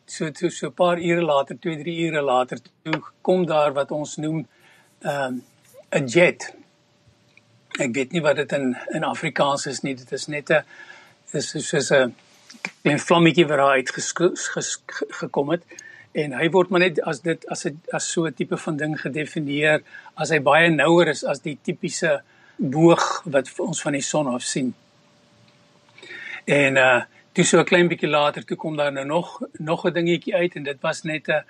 so 0.08 0.32
toe 0.32 0.50
so 0.50 0.68
'n 0.68 0.74
paar 0.74 0.98
ure 1.00 1.22
later, 1.22 1.56
2, 1.56 1.84
3 1.84 2.06
ure 2.08 2.22
later, 2.22 2.58
toe 2.84 3.02
kom 3.22 3.46
daar 3.46 3.74
wat 3.74 3.92
ons 3.92 4.18
noem 4.18 4.48
ehm, 5.02 5.34
'n 5.92 6.04
um, 6.04 6.06
jet. 6.06 6.54
Ek 7.80 7.94
weet 7.94 8.12
nie 8.12 8.22
wat 8.22 8.36
dit 8.36 8.52
in 8.52 8.78
in 8.94 9.04
Afrikaans 9.04 9.66
is 9.66 9.82
nie. 9.82 9.96
Dit 9.96 10.12
is 10.12 10.28
net 10.28 10.50
'n 10.50 10.64
is 11.34 11.50
soos 11.50 11.92
'n 11.92 12.16
klein 12.82 13.00
vlammetjie 13.00 13.48
wat 13.48 13.58
daar 13.58 13.76
uit 13.76 13.92
gekom 15.20 15.50
het 15.50 15.64
en 16.18 16.34
hy 16.34 16.50
word 16.50 16.70
maar 16.70 16.80
net 16.80 17.02
as 17.02 17.22
dit 17.22 17.46
as 17.48 17.66
'n 17.66 17.82
as 17.94 18.12
so 18.12 18.26
'n 18.26 18.34
tipe 18.34 18.58
van 18.58 18.78
ding 18.78 18.96
gedefinieer 19.02 19.82
as 20.16 20.30
hy 20.30 20.40
baie 20.40 20.70
nouer 20.70 21.08
is 21.08 21.24
as 21.24 21.40
die 21.40 21.58
tipiese 21.62 22.22
boog 22.58 23.22
wat 23.26 23.60
ons 23.60 23.82
van 23.82 23.94
die 23.94 24.02
son 24.02 24.28
af 24.28 24.42
sien. 24.42 24.74
En 26.46 26.78
uh 26.78 27.02
toe 27.38 27.46
so 27.46 27.60
'n 27.60 27.70
klein 27.70 27.88
bietjie 27.88 28.10
later 28.10 28.46
toe 28.46 28.58
kom 28.58 28.78
daar 28.78 28.92
nou 28.92 29.06
nog 29.06 29.42
nog 29.60 29.86
'n 29.86 29.94
dingetjie 29.94 30.36
uit 30.36 30.56
en 30.56 30.64
dit 30.64 30.80
was 30.82 31.04
net 31.04 31.28
'n 31.30 31.44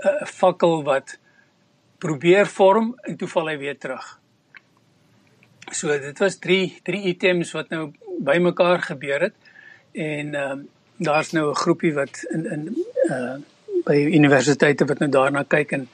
'n 0.00 0.26
fakkel 0.26 0.82
wat 0.82 1.18
probeer 1.98 2.46
vorm 2.46 2.94
en 3.02 3.16
toe 3.16 3.28
val 3.28 3.48
hy 3.48 3.58
weer 3.58 3.78
terug. 3.78 4.20
So 5.72 5.88
dit 5.88 6.18
was 6.18 6.38
3 6.38 6.80
3 6.82 7.02
items 7.02 7.52
wat 7.52 7.68
nou 7.68 7.92
bymekaar 8.18 8.80
gebeur 8.82 9.20
het 9.20 9.34
en 9.92 10.34
ehm 10.34 10.58
uh, 10.58 10.64
daar's 10.96 11.32
nou 11.32 11.50
'n 11.50 11.62
groepie 11.64 11.94
wat 11.94 12.24
in 12.30 12.46
in 12.54 12.84
uh 13.10 13.36
by 13.84 13.96
universiteite 14.20 14.84
wat 14.84 14.98
nou 14.98 15.10
daarna 15.10 15.42
kyk 15.42 15.72
en 15.72 15.88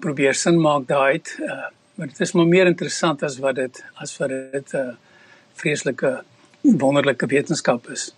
probeer 0.00 0.34
sin 0.34 0.60
maak 0.60 0.86
daaruit. 0.86 1.36
Uh 1.40 1.68
maar 1.94 2.06
dit 2.06 2.20
is 2.20 2.32
maar 2.32 2.46
meer 2.46 2.66
interessant 2.66 3.22
as 3.22 3.38
wat 3.38 3.54
dit 3.54 3.84
as 3.94 4.18
wat 4.18 4.28
dit 4.28 4.72
'n 4.72 4.76
uh, 4.76 4.94
vreeslike 5.54 6.24
wonderlike 6.60 7.26
wetenskap 7.26 7.88
is. 7.88 8.14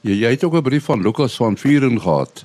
Jy 0.00 0.16
jy 0.22 0.30
het 0.30 0.44
ook 0.44 0.54
'n 0.54 0.62
brief 0.62 0.84
van 0.84 1.02
Lukas 1.02 1.36
van 1.36 1.56
Vuren 1.56 2.00
gehad. 2.00 2.44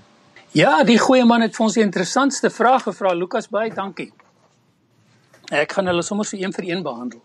Ja, 0.51 0.83
die 0.83 0.99
goeie 0.99 1.25
man 1.25 1.41
het 1.41 1.55
vir 1.55 1.65
ons 1.65 1.73
die 1.73 1.83
interessantste 1.83 2.49
vraag 2.49 2.83
gevra. 2.83 3.13
Lukas, 3.13 3.47
baie 3.47 3.73
dankie. 3.73 4.11
Ek 5.51 5.71
gaan 5.71 5.87
hulle 5.87 6.01
sommer 6.01 6.25
so 6.25 6.37
een 6.37 6.53
vir 6.53 6.65
een 6.65 6.83
behandel. 6.83 7.21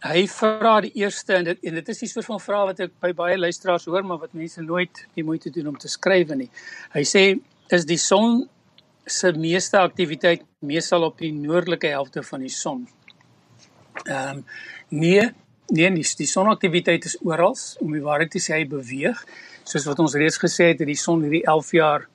Hy 0.00 0.26
vra 0.28 0.80
die 0.80 0.92
eerste 0.94 1.34
en 1.34 1.44
dit 1.44 1.58
en 1.62 1.74
dit 1.74 1.88
is 1.88 1.98
die 1.98 2.08
soort 2.08 2.24
van 2.24 2.40
vraag 2.40 2.66
wat 2.66 2.80
ek 2.80 2.92
by 3.00 3.12
baie 3.12 3.38
luisteraars 3.38 3.84
hoor, 3.84 4.04
maar 4.04 4.18
wat 4.18 4.32
mense 4.32 4.62
nooit 4.62 5.06
die 5.14 5.24
moeite 5.24 5.50
doen 5.50 5.66
om 5.66 5.78
te 5.78 5.88
skryf 5.88 6.28
nie. 6.28 6.50
Hy 6.94 7.02
sê 7.02 7.40
is 7.68 7.84
die 7.84 7.98
son 7.98 8.48
se 9.06 9.32
meeste 9.32 9.78
aktiwiteit 9.78 10.44
meestal 10.60 11.02
op 11.02 11.18
die 11.18 11.32
noordelike 11.32 11.88
helfte 11.88 12.22
van 12.22 12.40
die 12.40 12.52
son. 12.52 12.88
Ehm 14.04 14.38
um, 14.38 14.44
nee, 14.88 15.32
Nee, 15.68 15.90
die, 15.92 16.04
die 16.16 16.26
sonaktiwiteit 16.26 17.04
is 17.04 17.18
oral, 17.20 17.56
om 17.84 17.92
die 17.92 18.04
waarheid 18.04 18.30
te 18.32 18.40
sê 18.40 18.54
hy 18.56 18.68
beweeg. 18.68 19.18
Soos 19.68 19.84
wat 19.84 19.98
ons 20.00 20.14
reeds 20.16 20.38
gesê 20.40 20.70
het, 20.70 20.78
het 20.80 20.88
die 20.88 20.96
son 20.96 21.26
hierdie 21.26 21.42
11 21.44 21.72
jaar 21.76 22.06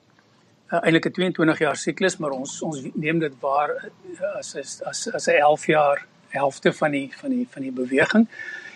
uh, 0.72 0.80
eintlik 0.80 1.06
'n 1.06 1.12
22 1.12 1.62
jaar 1.62 1.78
siklus, 1.78 2.18
maar 2.18 2.34
ons 2.34 2.62
ons 2.66 2.82
neem 2.94 3.20
dit 3.22 3.36
waar 3.40 3.70
uh, 3.70 4.38
as 4.38 4.56
as 4.56 5.06
as 5.14 5.28
'n 5.28 5.38
11 5.38 5.66
jaar 5.66 6.06
helfte 6.34 6.72
van 6.72 6.90
die 6.90 7.12
van 7.14 7.30
die 7.30 7.46
van 7.50 7.62
die 7.62 7.72
beweging. 7.72 8.26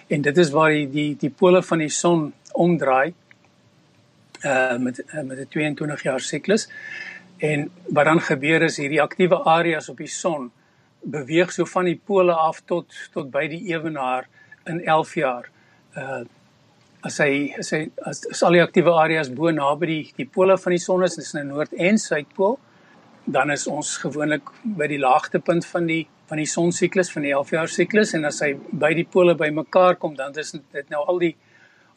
En 0.06 0.22
dit 0.22 0.38
is 0.38 0.50
waar 0.50 0.70
die 0.70 0.86
die 0.90 1.16
die 1.16 1.30
pole 1.30 1.62
van 1.62 1.78
die 1.78 1.90
son 1.90 2.32
omdraai 2.52 3.14
uh 4.44 4.78
met 4.78 5.02
uh, 5.14 5.22
met 5.22 5.38
'n 5.38 5.48
22 5.48 6.02
jaar 6.02 6.20
siklus. 6.20 6.68
En 7.38 7.70
wat 7.88 8.04
dan 8.04 8.20
gebeur 8.20 8.62
is 8.62 8.76
hierdie 8.76 9.02
aktiewe 9.02 9.42
areas 9.44 9.88
op 9.88 9.96
die 9.96 10.06
son 10.22 10.50
beweeg 11.02 11.52
so 11.52 11.64
van 11.64 11.84
die 11.84 12.00
pole 12.04 12.32
af 12.32 12.62
tot 12.64 12.94
tot 13.12 13.30
by 13.30 13.48
die 13.48 13.74
ewenaar 13.74 14.28
in 14.68 14.84
11 14.84 15.14
jaar. 15.14 15.48
Uh 15.96 16.24
as 17.06 17.20
hy 17.22 17.54
as 17.58 17.68
hy 17.70 17.84
as, 18.10 18.24
as 18.26 18.40
al 18.42 18.56
die 18.56 18.62
aktiewe 18.62 18.90
areas 18.98 19.28
bo 19.30 19.52
naby 19.54 19.86
die 19.86 20.00
die 20.16 20.26
pole 20.26 20.56
van 20.58 20.74
die 20.74 20.82
son 20.82 21.04
is, 21.06 21.14
dis 21.16 21.30
die 21.36 21.44
noord 21.46 21.76
en 21.78 21.98
suidpool, 22.02 22.56
dan 23.24 23.52
is 23.54 23.68
ons 23.70 23.92
gewoonlik 24.02 24.50
by 24.78 24.88
die 24.90 24.98
laagtepunt 24.98 25.66
van 25.68 25.86
die 25.86 26.02
van 26.28 26.42
die 26.42 26.48
son 26.50 26.72
siklus 26.74 27.12
van 27.14 27.24
die 27.24 27.32
11 27.32 27.52
jaar 27.54 27.70
siklus 27.72 28.14
en 28.18 28.26
as 28.28 28.42
hy 28.44 28.50
by 28.82 28.90
die 28.98 29.06
pole 29.08 29.36
bymekaar 29.38 29.96
kom, 30.02 30.16
dan 30.18 30.34
is 30.42 30.52
dit 30.58 30.90
nou 30.92 31.04
al 31.06 31.22
die 31.22 31.34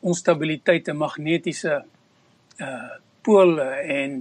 onstabiliteit 0.01 0.93
en 0.93 1.01
magnetiese 1.01 1.81
uh 2.62 2.91
pole 3.21 3.65
en 3.86 4.15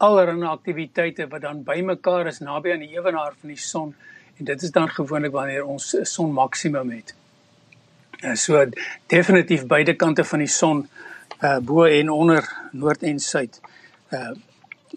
allerlei 0.00 0.48
aktiwiteite 0.48 1.26
wat 1.28 1.42
dan 1.42 1.58
bymekaar 1.64 2.30
is 2.30 2.40
naby 2.40 2.72
aan 2.72 2.84
die 2.84 2.94
ewenaar 2.96 3.34
van 3.40 3.52
die 3.52 3.60
son 3.60 3.92
en 4.38 4.48
dit 4.48 4.62
is 4.62 4.72
dan 4.72 4.88
gewoonlik 4.88 5.32
wanneer 5.32 5.66
ons 5.68 5.90
son 6.08 6.32
maksimum 6.32 6.90
het. 6.90 7.12
Uh, 8.24 8.34
so 8.34 8.64
definitief 9.06 9.66
beide 9.66 9.94
kante 9.94 10.24
van 10.24 10.38
die 10.38 10.48
son 10.48 10.86
uh 11.42 11.58
bo 11.60 11.84
en 11.84 12.10
onder 12.10 12.46
noord 12.72 13.02
en 13.02 13.18
suid 13.20 13.60
uh 14.12 14.32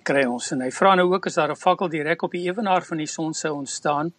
kry 0.08 0.24
ons. 0.24 0.52
En 0.54 0.62
hy 0.62 0.70
vra 0.72 0.94
nou 0.96 1.10
ook 1.12 1.26
as 1.28 1.36
daar 1.36 1.52
'n 1.52 1.60
fakkel 1.60 1.90
direk 1.90 2.22
op 2.24 2.32
die 2.32 2.46
ewenaar 2.48 2.86
van 2.86 2.98
die 2.98 3.08
son 3.08 3.34
sou 3.34 3.54
ontstaan 3.54 4.14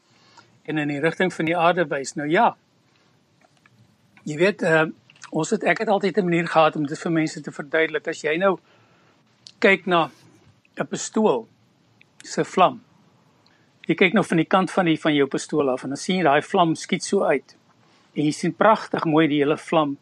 en 0.65 0.79
in 0.79 0.89
die 0.89 1.01
rigting 1.01 1.33
van 1.33 1.45
die 1.45 1.57
aarde 1.57 1.87
wys 1.89 2.15
nou 2.15 2.29
ja 2.29 2.57
jy 4.25 4.37
weet 4.37 4.63
uh 4.63 4.87
ons 5.31 5.51
het 5.51 5.65
ek 5.65 5.79
het 5.79 5.89
altyd 5.89 6.19
'n 6.19 6.25
manier 6.25 6.49
gehad 6.49 6.77
om 6.77 6.87
dit 6.87 6.99
vir 6.99 7.13
mense 7.13 7.41
te 7.41 7.53
verduidelik. 7.53 8.09
As 8.09 8.21
jy 8.23 8.37
nou 8.37 8.59
kyk 9.59 9.87
na 9.87 10.11
'n 10.77 10.87
pistool 10.87 11.49
se 12.25 12.45
vlam 12.45 12.81
jy 13.89 13.95
kyk 13.95 14.13
nou 14.13 14.25
van 14.25 14.37
die 14.37 14.47
kant 14.47 14.71
van 14.71 14.85
die 14.85 14.99
van 15.01 15.15
jou 15.15 15.27
pistool 15.27 15.71
af 15.71 15.83
en 15.83 15.89
dan 15.89 15.97
sien 15.97 16.17
jy 16.17 16.23
daai 16.23 16.43
vlam 16.43 16.75
skiet 16.75 17.05
so 17.05 17.25
uit 17.25 17.58
en 18.19 18.27
jy 18.27 18.35
sien 18.35 18.55
pragtig 18.55 19.07
mooi 19.07 19.29
die 19.31 19.39
hele 19.39 19.57
vlam. 19.57 19.95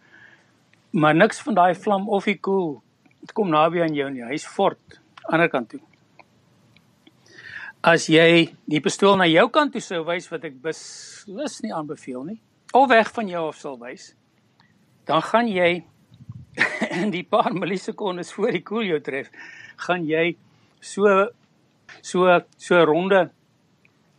Maar 0.96 1.14
niks 1.14 1.42
van 1.44 1.59
daai 1.59 1.74
vlam 1.76 2.09
of 2.09 2.24
die 2.24 2.38
koel. 2.40 2.79
Dit 3.20 3.37
kom 3.37 3.52
naby 3.52 3.85
aan 3.85 3.94
jou 3.94 4.09
nie. 4.11 4.24
Hy's 4.24 4.48
fort 4.48 5.00
ander 5.29 5.50
kant 5.52 5.74
toe. 5.74 5.83
as 7.87 8.09
jy 8.11 8.48
die 8.66 8.81
pistool 8.83 9.14
na 9.14 9.29
jou 9.31 9.46
kant 9.55 9.70
toe 9.76 9.83
sou 9.85 10.00
wys 10.09 10.26
wat 10.33 10.42
ek 10.48 10.57
beslis 10.62 11.61
nie 11.62 11.70
aanbeveel 11.74 12.24
nie, 12.26 12.38
of 12.74 12.88
weg 12.90 13.12
van 13.14 13.31
jou 13.31 13.44
af 13.52 13.61
sal 13.61 13.76
wys, 13.79 14.09
dan 15.07 15.22
gaan 15.22 15.46
jy 15.46 15.85
in 17.02 17.12
die 17.14 17.22
paar 17.22 17.55
millisekondes 17.55 18.33
voor 18.35 18.57
die 18.57 18.64
koel 18.66 18.88
jou 18.88 18.98
tref, 19.07 19.31
gaan 19.87 20.02
jy 20.09 20.33
so 20.83 21.29
so 22.02 22.40
so 22.59 22.83
ronde 22.90 23.29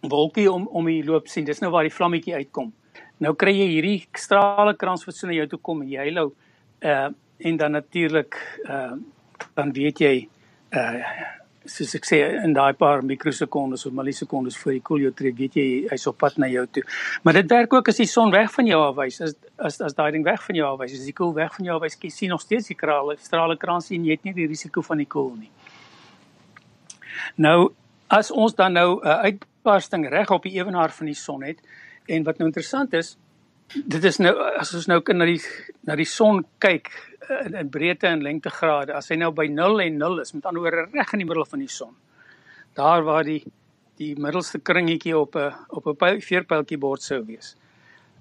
wolkie 0.07 0.47
om 0.47 0.69
om 0.71 0.87
die 0.87 1.03
loop 1.03 1.27
sien. 1.27 1.43
Dis 1.43 1.59
nou 1.59 1.73
waar 1.73 1.83
die 1.83 1.91
vlammetjie 1.91 2.37
uitkom. 2.37 2.71
Nou 3.23 3.33
kry 3.33 3.53
jy 3.55 3.67
hierdie 3.71 3.97
strale 4.17 4.75
krans 4.77 5.05
wat 5.07 5.15
so 5.17 5.27
na 5.27 5.33
jou 5.33 5.47
toe 5.49 5.59
kom 5.59 5.81
en 5.81 5.89
jy 5.89 6.11
hou 6.13 6.29
uh 6.81 7.09
en 7.37 7.57
dan 7.57 7.71
natuurlik 7.71 8.35
uh 8.65 8.97
dan 9.55 9.73
weet 9.73 9.99
jy 10.01 10.15
uh 10.73 11.01
soos 11.67 11.95
ek 11.97 12.05
sê 12.07 12.19
in 12.45 12.53
daai 12.55 12.73
paar 12.79 13.01
mikrosekondes 13.03 13.85
of 13.85 13.95
millisekondes 13.95 14.57
voor 14.57 14.75
die 14.77 14.83
koel 14.89 15.01
jou 15.05 15.11
tref, 15.11 15.35
weet 15.37 15.57
jy 15.59 15.65
hy's 15.91 16.05
op 16.07 16.17
pad 16.21 16.37
na 16.39 16.47
jou 16.47 16.63
toe. 16.71 16.83
Maar 17.23 17.41
dit 17.41 17.49
werk 17.51 17.73
ook 17.73 17.89
as 17.91 17.99
die 17.99 18.07
son 18.07 18.31
weg 18.31 18.51
van 18.53 18.69
jou 18.69 18.79
afwys. 18.85 19.19
As 19.25 19.35
as 19.57 19.81
as 19.89 19.97
daai 19.97 20.11
ding 20.15 20.23
weg 20.25 20.43
van 20.45 20.55
jou 20.55 20.69
afwys, 20.69 20.95
as 20.95 21.09
die 21.09 21.15
koel 21.17 21.33
weg 21.35 21.55
van 21.57 21.67
jou 21.67 21.75
afwys, 21.75 21.97
jy 22.01 22.11
sien 22.13 22.31
nog 22.33 22.41
steeds 22.41 22.71
die 22.71 22.77
krale, 22.79 23.17
strale 23.19 23.57
krans 23.59 23.91
en 23.91 24.05
jy 24.05 24.17
het 24.17 24.23
nie 24.27 24.35
die 24.37 24.47
risiko 24.47 24.81
van 24.85 25.03
die 25.03 25.09
koel 25.09 25.33
nie. 25.35 25.51
Nou 27.43 27.73
as 28.07 28.31
ons 28.31 28.55
dan 28.55 28.73
nou 28.73 29.01
'n 29.01 29.07
uh, 29.07 29.19
uitbarsting 29.27 30.07
reg 30.09 30.31
op 30.31 30.43
die 30.43 30.55
ewenaar 30.55 30.91
van 30.91 31.05
die 31.05 31.15
son 31.15 31.43
het 31.43 31.59
en 32.07 32.23
wat 32.23 32.39
nou 32.39 32.47
interessant 32.49 32.93
is, 32.93 33.15
dit 33.73 34.03
is 34.03 34.17
nou 34.23 34.33
as 34.59 34.73
ons 34.73 34.87
nou 34.87 35.01
kan 35.03 35.17
na 35.19 35.25
die 35.27 35.41
na 35.87 35.95
die 35.99 36.07
son 36.07 36.45
kyk 36.63 36.89
eh, 37.29 37.45
in, 37.45 37.55
in 37.55 37.69
breedte 37.69 38.07
en 38.07 38.23
lengtegrade 38.23 38.95
as 38.95 39.11
hy 39.11 39.19
nou 39.19 39.31
by 39.35 39.47
0 39.51 39.83
en 39.83 39.97
0 39.97 40.21
is 40.23 40.33
met 40.33 40.45
ander 40.45 40.63
woorde 40.63 40.87
reg 40.93 41.13
in 41.13 41.23
die 41.23 41.27
middel 41.27 41.45
van 41.45 41.59
die 41.59 41.71
son 41.71 41.95
daar 42.77 43.03
waar 43.03 43.27
die 43.27 43.41
die 43.97 44.13
middelste 44.19 44.59
kringetjie 44.59 45.17
op 45.17 45.35
'n 45.35 45.53
op 45.67 45.87
'n 45.87 46.21
veerpyltjie 46.21 46.77
bord 46.77 47.01
sou 47.01 47.25
wees. 47.25 47.55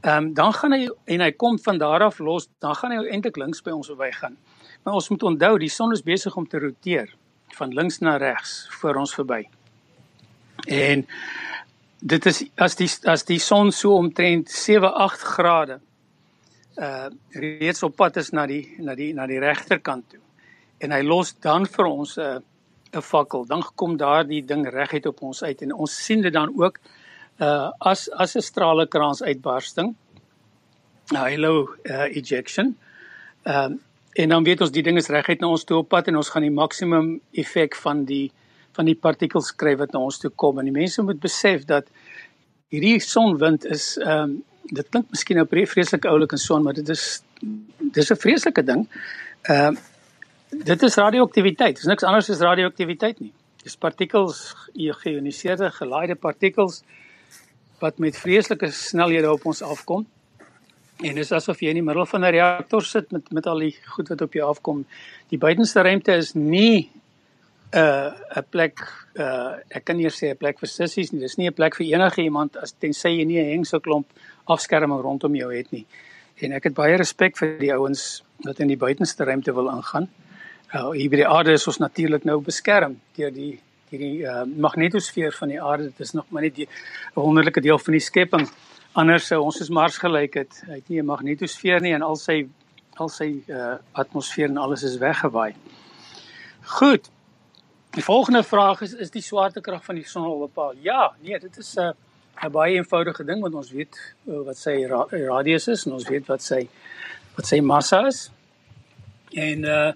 Ehm 0.00 0.24
um, 0.24 0.34
dan 0.34 0.52
gaan 0.52 0.72
hy 0.72 0.88
en 1.04 1.20
hy 1.20 1.32
kom 1.32 1.58
van 1.58 1.78
daar 1.78 2.02
af 2.02 2.18
los, 2.18 2.48
dan 2.58 2.74
gaan 2.74 2.90
hy 2.90 3.06
eintlik 3.08 3.36
links 3.36 3.62
by 3.62 3.70
ons 3.70 3.86
verbygaan. 3.86 4.36
Maar 4.82 4.94
ons 4.94 5.08
moet 5.08 5.22
onthou 5.22 5.58
die 5.58 5.68
son 5.68 5.92
is 5.92 6.02
besig 6.02 6.36
om 6.36 6.48
te 6.48 6.58
roteer 6.58 7.14
van 7.56 7.74
links 7.74 7.98
na 7.98 8.16
regs 8.16 8.66
voor 8.70 8.94
ons 8.94 9.14
verby. 9.14 9.48
En 10.66 11.06
dit 12.06 12.26
is 12.26 12.42
as 12.62 12.76
die 12.78 12.88
as 13.10 13.24
die 13.26 13.38
son 13.42 13.72
so 13.74 13.96
omtrent 13.98 14.50
7-8 14.52 15.24
grade 15.36 15.78
uh 16.76 17.08
reeds 17.32 17.82
op 17.86 17.96
pad 17.96 18.18
is 18.20 18.30
na 18.36 18.46
die 18.46 18.62
na 18.78 18.94
die 18.94 19.12
na 19.16 19.26
die 19.26 19.40
regterkant 19.40 20.10
toe. 20.12 20.20
En 20.84 20.92
hy 20.92 21.00
los 21.02 21.32
dan 21.40 21.66
vir 21.66 21.86
ons 21.88 22.16
'n 22.18 22.20
uh, 22.20 22.40
'n 22.96 23.02
fakkel. 23.02 23.46
Dan 23.46 23.62
kom 23.74 23.96
daardie 23.96 24.44
ding 24.44 24.66
reguit 24.68 25.06
op 25.06 25.22
ons 25.22 25.42
uit 25.42 25.62
en 25.62 25.72
ons 25.72 26.04
sien 26.04 26.22
dit 26.22 26.32
dan 26.32 26.52
ook 26.54 26.78
uh 27.40 27.70
as 27.80 28.10
as 28.10 28.36
'n 28.36 28.42
stralekrans 28.42 29.22
uitbarsting. 29.22 29.94
Halo 31.14 31.74
uh, 31.84 32.16
ejection. 32.16 32.76
Ehm 33.42 33.72
um, 33.72 33.80
en 34.12 34.28
dan 34.28 34.44
weet 34.44 34.60
ons 34.60 34.72
die 34.72 34.82
ding 34.82 34.96
is 34.96 35.08
reguit 35.08 35.40
na 35.40 35.46
ons 35.46 35.64
toe 35.64 35.76
op 35.76 35.88
pad 35.88 36.06
en 36.08 36.16
ons 36.16 36.28
gaan 36.28 36.42
die 36.42 36.50
maksimum 36.50 37.20
effek 37.32 37.74
van 37.76 38.04
die 38.04 38.32
van 38.76 38.88
die 38.88 38.98
partikels 39.06 39.52
skryf 39.52 39.80
wat 39.82 39.92
na 39.92 40.02
ons 40.04 40.20
toe 40.22 40.30
kom 40.30 40.58
en 40.58 40.68
die 40.68 40.74
mense 40.74 41.02
moet 41.02 41.20
besef 41.20 41.64
dat 41.68 41.88
hierdie 42.74 42.98
sonwind 43.00 43.64
is 43.64 43.96
ehm 44.02 44.22
um, 44.22 44.36
dit 44.66 44.88
klink 44.90 45.12
miskien 45.14 45.38
nou 45.38 45.46
vreeslik 45.46 46.08
oulik 46.10 46.32
en 46.34 46.40
son 46.42 46.64
maar 46.64 46.74
dit 46.74 46.88
is 46.90 47.22
dis 47.94 48.10
'n 48.10 48.16
vreeslike 48.16 48.62
ding. 48.62 48.88
Ehm 49.42 49.74
uh, 49.74 50.64
dit 50.64 50.82
is 50.82 50.94
radioaktiwiteit. 50.94 51.74
Dit 51.74 51.84
is 51.84 51.90
niks 51.90 52.02
anders 52.02 52.30
as 52.30 52.40
radioaktiwiteit 52.40 53.20
nie. 53.20 53.32
Dis 53.62 53.76
partikels, 53.76 54.54
geïoniseerde 54.74 55.70
gelaaide 55.70 56.14
partikels 56.14 56.82
wat 57.78 57.98
met 57.98 58.16
vreeslike 58.16 58.70
snelhede 58.70 59.32
op 59.32 59.44
ons 59.44 59.62
afkom. 59.62 60.06
En 61.04 61.14
dis 61.14 61.32
asof 61.32 61.60
jy 61.60 61.68
in 61.68 61.80
die 61.80 61.84
middel 61.84 62.06
van 62.06 62.24
'n 62.24 62.30
reaktor 62.30 62.82
sit 62.82 63.10
met 63.12 63.32
met 63.32 63.46
al 63.46 63.58
die 63.58 63.76
goed 63.84 64.08
wat 64.08 64.20
op 64.20 64.32
jou 64.32 64.48
afkom. 64.48 64.86
Die 65.28 65.38
buitenste 65.38 65.82
ruimte 65.82 66.12
is 66.12 66.32
nie 66.34 66.90
'n 67.72 68.44
plek 68.50 68.78
uh 69.18 69.56
ek 69.70 69.84
kan 69.84 69.96
nie 69.96 70.08
sê 70.08 70.30
'n 70.30 70.36
plek 70.36 70.58
vir 70.58 70.68
sissies 70.68 71.12
nie. 71.12 71.20
Dis 71.20 71.36
nie 71.38 71.48
'n 71.48 71.54
plek 71.54 71.76
vir 71.76 71.86
enige 71.86 72.22
iemand 72.22 72.56
as 72.56 72.72
tensy 72.72 73.08
jy 73.08 73.24
nie 73.24 73.40
'n 73.40 73.50
hengse 73.50 73.80
klomp 73.80 74.06
afskerming 74.46 75.00
rondom 75.00 75.34
jou 75.34 75.50
het 75.54 75.72
nie. 75.72 75.86
En 76.42 76.52
ek 76.52 76.64
het 76.64 76.74
baie 76.74 76.96
respek 76.96 77.36
vir 77.36 77.58
die 77.58 77.72
ouens 77.72 78.22
wat 78.44 78.60
in 78.60 78.68
die 78.68 78.76
buitenste 78.76 79.24
ruimte 79.24 79.54
wil 79.54 79.68
ingaan. 79.68 80.08
Uh 80.74 80.90
hier 80.90 81.10
by 81.10 81.16
die 81.16 81.28
aarde 81.28 81.52
is 81.52 81.66
ons 81.66 81.78
natuurlik 81.78 82.24
nou 82.24 82.40
beskerm 82.40 83.00
deur 83.16 83.30
die 83.30 83.60
hierdie 83.90 84.22
uh 84.22 84.44
magnetosfeer 84.44 85.32
van 85.32 85.48
die 85.48 85.62
aarde. 85.62 85.84
Dit 85.84 86.00
is 86.00 86.12
nog 86.12 86.26
maar 86.30 86.42
net 86.42 86.58
'n 86.58 86.68
wonderlike 87.14 87.60
deel 87.60 87.78
van 87.78 87.92
die 87.92 88.00
skepping. 88.00 88.48
Anders 88.92 89.26
sou 89.26 89.42
ons 89.42 89.60
as 89.60 89.68
Mars 89.68 89.98
gelyk 89.98 90.34
het. 90.34 90.62
Hy 90.66 90.74
het 90.74 90.88
nie 90.88 91.00
'n 91.00 91.06
magnetosfeer 91.06 91.80
nie 91.80 91.94
en 91.94 92.02
al 92.02 92.16
sy 92.16 92.48
al 92.96 93.08
sy 93.08 93.42
uh 93.48 93.76
atmosfeer 93.92 94.48
en 94.48 94.56
alles 94.56 94.82
is 94.82 94.98
weggewaai. 94.98 95.54
Goed. 96.62 97.10
Die 97.96 98.04
volgende 98.04 98.42
vraag 98.44 98.80
is 98.84 98.92
is 98.92 99.10
die 99.10 99.22
swaartekrag 99.24 99.84
van 99.84 99.96
die 99.96 100.04
son 100.04 100.24
al 100.28 100.38
bepaal? 100.38 100.74
Ja, 100.84 101.14
nee, 101.24 101.38
dit 101.40 101.56
is 101.56 101.74
'n 101.76 101.80
uh, 101.80 101.92
'n 102.44 102.52
baie 102.52 102.74
eenvoudige 102.74 103.24
ding 103.24 103.40
want 103.40 103.54
ons 103.54 103.70
weet 103.72 103.96
uh, 104.28 104.40
wat 104.44 104.58
sy 104.58 104.84
ra 104.84 105.06
radius 105.10 105.68
is 105.68 105.86
en 105.86 105.92
ons 105.92 106.08
weet 106.08 106.26
wat 106.26 106.42
sy 106.42 106.68
wat 107.36 107.46
sy 107.46 107.60
massa 107.60 108.06
is. 108.06 108.30
En 109.32 109.64
uh 109.64 109.92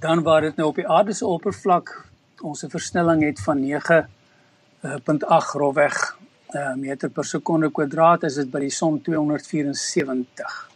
dan 0.00 0.22
waar 0.22 0.40
dit 0.40 0.56
nou 0.56 0.68
op 0.68 0.74
die 0.74 0.88
aarde 0.88 1.12
se 1.12 1.26
oppervlak 1.26 2.04
ons 2.42 2.64
'n 2.64 2.70
versnelling 2.70 3.22
het 3.22 3.40
van 3.40 3.60
9.8 3.60 5.46
grofweg 5.52 6.16
uh 6.54 6.74
meter 6.74 7.10
per 7.10 7.24
sekonde 7.24 7.70
kwadraat 7.70 8.22
is 8.22 8.34
dit 8.34 8.50
by 8.50 8.58
die 8.58 8.70
son 8.70 9.00
274. 9.02 10.70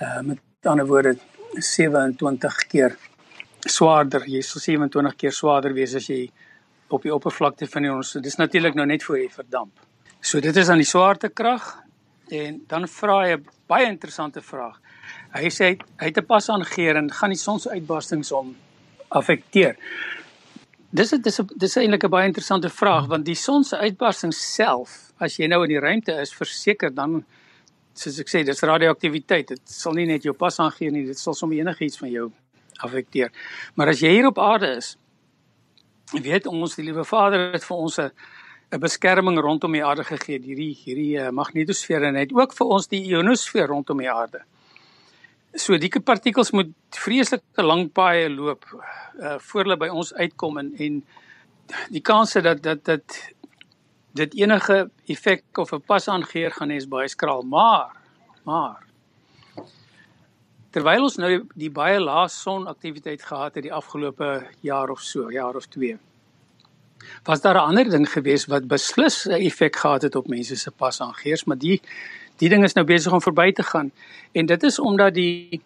Uh 0.00 0.20
met 0.20 0.38
ander 0.62 0.86
woorde 0.86 1.16
27 1.52 2.66
keer 2.66 2.96
swaarder. 3.68 4.24
Jy 4.26 4.42
sal 4.42 4.60
27 4.60 5.16
keer 5.16 5.34
swaarder 5.34 5.74
wees 5.76 5.94
as 5.94 6.08
jy 6.08 6.26
op 6.92 7.02
die 7.02 7.14
oppervlakte 7.14 7.66
van 7.70 7.86
die 7.86 7.92
ons. 7.92 8.16
Dis 8.22 8.38
natuurlik 8.40 8.74
nou 8.74 8.86
net 8.86 9.04
voor 9.06 9.18
jy 9.18 9.28
verdamp. 9.32 9.72
So 10.20 10.40
dit 10.40 10.56
is 10.56 10.70
aan 10.70 10.82
die 10.82 10.88
swaartekrag 10.88 11.68
en 12.32 12.62
dan 12.68 12.88
vra 12.88 13.20
hy 13.22 13.36
'n 13.36 13.46
baie 13.68 13.86
interessante 13.86 14.40
vraag. 14.40 14.78
Hy 15.34 15.48
sê 15.50 15.78
hy 15.98 16.06
het 16.06 16.18
'n 16.18 16.26
pas 16.26 16.48
aangeheer 16.48 16.96
en 16.96 17.10
gaan 17.10 17.30
die 17.30 17.38
son 17.38 17.60
se 17.60 17.70
uitbarstings 17.70 18.32
om 18.32 18.56
affekteer. 19.08 19.76
Dis 20.90 21.10
dis 21.10 21.40
dis 21.56 21.76
eintlik 21.76 22.04
'n 22.04 22.10
baie 22.10 22.26
interessante 22.26 22.68
vraag 22.68 23.06
want 23.06 23.24
die 23.24 23.34
son 23.34 23.64
se 23.64 23.76
uitbarsting 23.76 24.32
self, 24.34 25.12
as 25.18 25.36
jy 25.36 25.46
nou 25.46 25.62
in 25.62 25.68
die 25.68 25.80
ruimte 25.80 26.12
is, 26.20 26.34
verseker 26.34 26.94
dan 26.94 27.24
soos 27.94 28.18
ek 28.18 28.28
sê, 28.28 28.44
dis 28.44 28.60
radioaktiwiteit. 28.60 29.48
Dit 29.48 29.60
sal 29.64 29.92
nie 29.92 30.06
net 30.06 30.22
jou 30.22 30.34
pas 30.34 30.58
aangee 30.58 30.90
nie, 30.90 31.06
dit 31.06 31.18
sal 31.18 31.34
sommer 31.34 31.58
enigiets 31.58 31.98
van 31.98 32.10
jou 32.10 32.32
affekteer. 32.76 33.32
Maar 33.74 33.88
as 33.88 34.00
jy 34.00 34.08
hier 34.08 34.26
op 34.26 34.38
aarde 34.38 34.76
is, 34.76 34.96
weet 36.12 36.46
ons 36.46 36.76
die 36.76 36.84
liewe 36.84 37.04
Vader 37.04 37.52
het 37.52 37.64
vir 37.64 37.76
ons 37.76 37.98
'n 37.98 38.10
'n 38.72 38.80
beskerming 38.80 39.38
rondom 39.38 39.72
die 39.72 39.84
aarde 39.84 40.04
gegee, 40.04 40.40
hierdie 40.40 40.72
hierdie 40.84 41.18
uh, 41.20 41.30
magnetosfeer 41.30 42.02
en 42.08 42.14
het 42.14 42.32
ook 42.32 42.54
vir 42.56 42.66
ons 42.66 42.88
die 42.88 43.02
ionosfeer 43.04 43.68
rondom 43.68 43.98
die 43.98 44.10
aarde. 44.10 44.40
So 45.54 45.76
die 45.76 45.90
partikels 46.00 46.52
moet 46.56 46.72
vreeslik 46.96 47.42
lank 47.60 47.92
paaie 47.92 48.30
loop 48.32 48.64
uh 49.20 49.36
voor 49.38 49.62
hulle 49.62 49.76
by 49.76 49.88
ons 49.88 50.14
uitkom 50.14 50.58
en 50.58 50.72
en 50.78 51.02
die 51.92 52.00
kans 52.00 52.32
dat 52.32 52.62
dat 52.62 52.84
dat 52.84 53.18
dit 54.16 54.34
enige 54.40 54.90
effek 55.06 55.44
of 55.58 55.72
'n 55.72 55.80
pas 55.80 56.08
aangeheer 56.08 56.50
gaan 56.50 56.70
hê 56.70 56.76
is 56.76 56.88
baie 56.88 57.08
skraal, 57.08 57.42
maar 57.42 57.92
maar 58.44 58.80
terwyl 60.72 61.04
ons 61.06 61.18
nou 61.20 61.28
die, 61.28 61.42
die 61.66 61.70
baie 61.70 62.00
lae 62.00 62.28
sonaktiwiteit 62.32 63.22
gehad 63.28 63.58
het 63.58 63.66
die 63.66 63.74
afgelope 63.74 64.30
jaar 64.64 64.90
of 64.90 65.02
so, 65.04 65.30
jaar 65.32 65.56
of 65.56 65.68
2. 65.68 65.98
Was 67.26 67.40
daar 67.40 67.56
'n 67.56 67.68
ander 67.68 67.90
ding 67.90 68.08
gewees 68.08 68.46
wat 68.46 68.68
beslis 68.68 69.26
'n 69.26 69.42
effek 69.48 69.76
gehad 69.76 70.02
het 70.02 70.16
op 70.16 70.28
mense 70.28 70.56
se 70.56 70.70
pas 70.70 71.00
aangeers, 71.00 71.44
maar 71.44 71.58
die 71.58 71.80
die 72.36 72.48
ding 72.48 72.64
is 72.64 72.74
nou 72.74 72.86
besig 72.86 73.12
om 73.12 73.20
verby 73.20 73.52
te 73.52 73.62
gaan 73.62 73.92
en 74.32 74.46
dit 74.46 74.62
is 74.62 74.78
omdat 74.78 75.14
die 75.14 75.60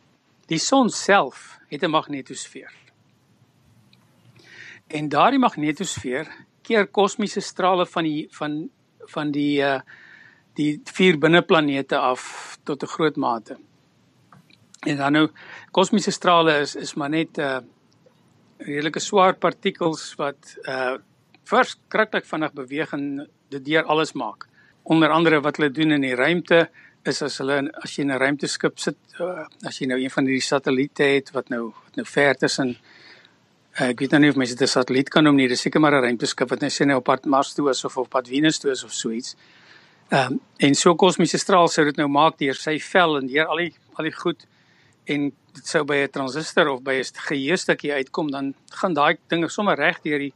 die 0.47 0.59
son 0.59 0.91
self 0.91 1.59
het 1.69 1.83
'n 1.83 1.91
magnetosfeer. 1.91 2.73
En 4.87 5.09
daardie 5.09 5.39
magnetosfeer 5.39 6.27
keer 6.63 6.87
kosmiese 6.87 7.41
strale 7.41 7.87
van 7.87 8.05
die 8.05 8.29
van 8.31 8.71
van 8.99 9.31
die 9.31 9.61
uh 9.61 9.81
die 10.57 10.81
vier 10.85 11.19
binneplanete 11.19 11.99
af 11.99 12.59
tot 12.65 12.83
'n 12.83 12.87
groot 12.87 13.17
mate. 13.17 13.57
En 14.85 14.97
dan 14.97 15.13
nou 15.13 15.29
kosmiese 15.71 16.11
strale 16.11 16.61
is 16.61 16.75
is 16.77 16.95
maar 16.95 17.11
net 17.11 17.39
uh 17.39 17.59
redelike 18.59 19.01
swaar 19.01 19.35
partikels 19.37 20.15
wat 20.17 20.57
uh 20.69 20.97
verskriklik 21.47 22.27
vinnig 22.27 22.53
beweeg 22.53 22.93
en 22.93 23.29
dit 23.49 23.65
deur 23.65 23.85
alles 23.85 24.13
maak. 24.13 24.49
Onder 24.83 25.11
andere 25.11 25.41
wat 25.41 25.57
hulle 25.57 25.71
doen 25.71 25.91
in 25.91 26.01
die 26.01 26.15
ruimte 26.15 26.69
is 27.05 27.23
as 27.23 27.39
hulle 27.39 27.71
as 27.83 27.97
jy 27.97 28.03
in 28.03 28.13
'n 28.13 28.19
ruimteskip 28.19 28.79
sit 28.79 28.99
uh, 29.21 29.47
as 29.67 29.79
jy 29.79 29.87
nou 29.87 29.99
een 30.01 30.11
van 30.11 30.27
hierdie 30.27 30.43
satelliete 30.43 31.03
het 31.03 31.31
wat 31.33 31.49
nou 31.49 31.73
wat 31.85 31.97
nou 31.97 32.07
ver 32.07 32.35
tussen 32.35 32.77
Ek 33.77 33.99
weet 34.01 34.15
nou 34.15 34.23
nie 34.23 34.31
of 34.33 34.37
mense 34.41 34.55
dit 34.57 34.63
'n 34.63 34.73
satelliet 34.73 35.11
kan 35.13 35.25
noem 35.25 35.37
nie, 35.37 35.49
dis 35.49 35.61
seker 35.61 35.81
maar 35.81 35.93
'n 35.93 36.01
ruimteskip 36.01 36.49
wat 36.49 36.61
net 36.61 36.73
sê 36.73 36.87
nou 36.87 36.97
op 36.97 37.05
pad 37.05 37.27
Mars 37.27 37.53
toe 37.53 37.69
is 37.71 37.85
of 37.85 37.97
op 37.99 38.09
pad 38.09 38.29
Venus 38.29 38.59
toe 38.59 38.71
is 38.71 38.85
of 38.85 38.93
so 38.93 39.11
iets. 39.11 39.37
Ehm 40.09 40.33
um, 40.33 40.41
en 40.57 40.75
so 40.75 40.95
kosmiese 40.95 41.39
straal 41.39 41.69
sou 41.69 41.85
dit 41.85 41.97
nou 41.97 42.09
maak 42.09 42.39
deur 42.39 42.55
sy 42.55 42.79
vel 42.79 43.19
en 43.19 43.27
deur 43.27 43.47
al 43.47 43.57
die 43.57 43.75
al 43.99 44.05
die 44.05 44.13
goed 44.13 44.47
en 45.07 45.31
dit 45.57 45.67
sou 45.67 45.85
by 45.85 45.97
'n 46.05 46.11
transistor 46.11 46.69
of 46.69 46.83
by 46.83 46.95
'n 47.01 47.05
geheuestukkie 47.29 47.93
uitkom 47.93 48.31
dan 48.31 48.55
gaan 48.71 48.95
daai 48.95 49.17
dinge 49.29 49.49
sommer 49.49 49.77
reg 49.77 50.01
deur 50.03 50.19
die 50.19 50.35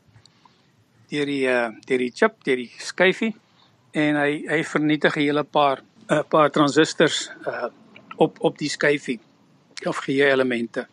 deur 1.11 1.27
die 1.27 1.47
uh 1.47 1.69
deur 1.87 1.99
die 1.99 2.13
chip, 2.15 2.43
deur 2.45 2.57
die 2.57 2.73
skyfie 2.79 3.35
en 3.93 4.17
hy 4.17 4.47
hy 4.49 4.63
vernietig 4.65 5.17
'n 5.17 5.21
hele 5.21 5.45
paar 5.45 5.79
'n 5.81 6.15
uh, 6.15 6.23
paar 6.23 6.51
transistors 6.51 7.31
uh 7.47 7.69
op 8.17 8.39
op 8.41 8.59
die 8.59 8.69
skyfie 8.69 9.21
of 9.87 9.97
geheue 9.97 10.33
elemente. 10.33 10.87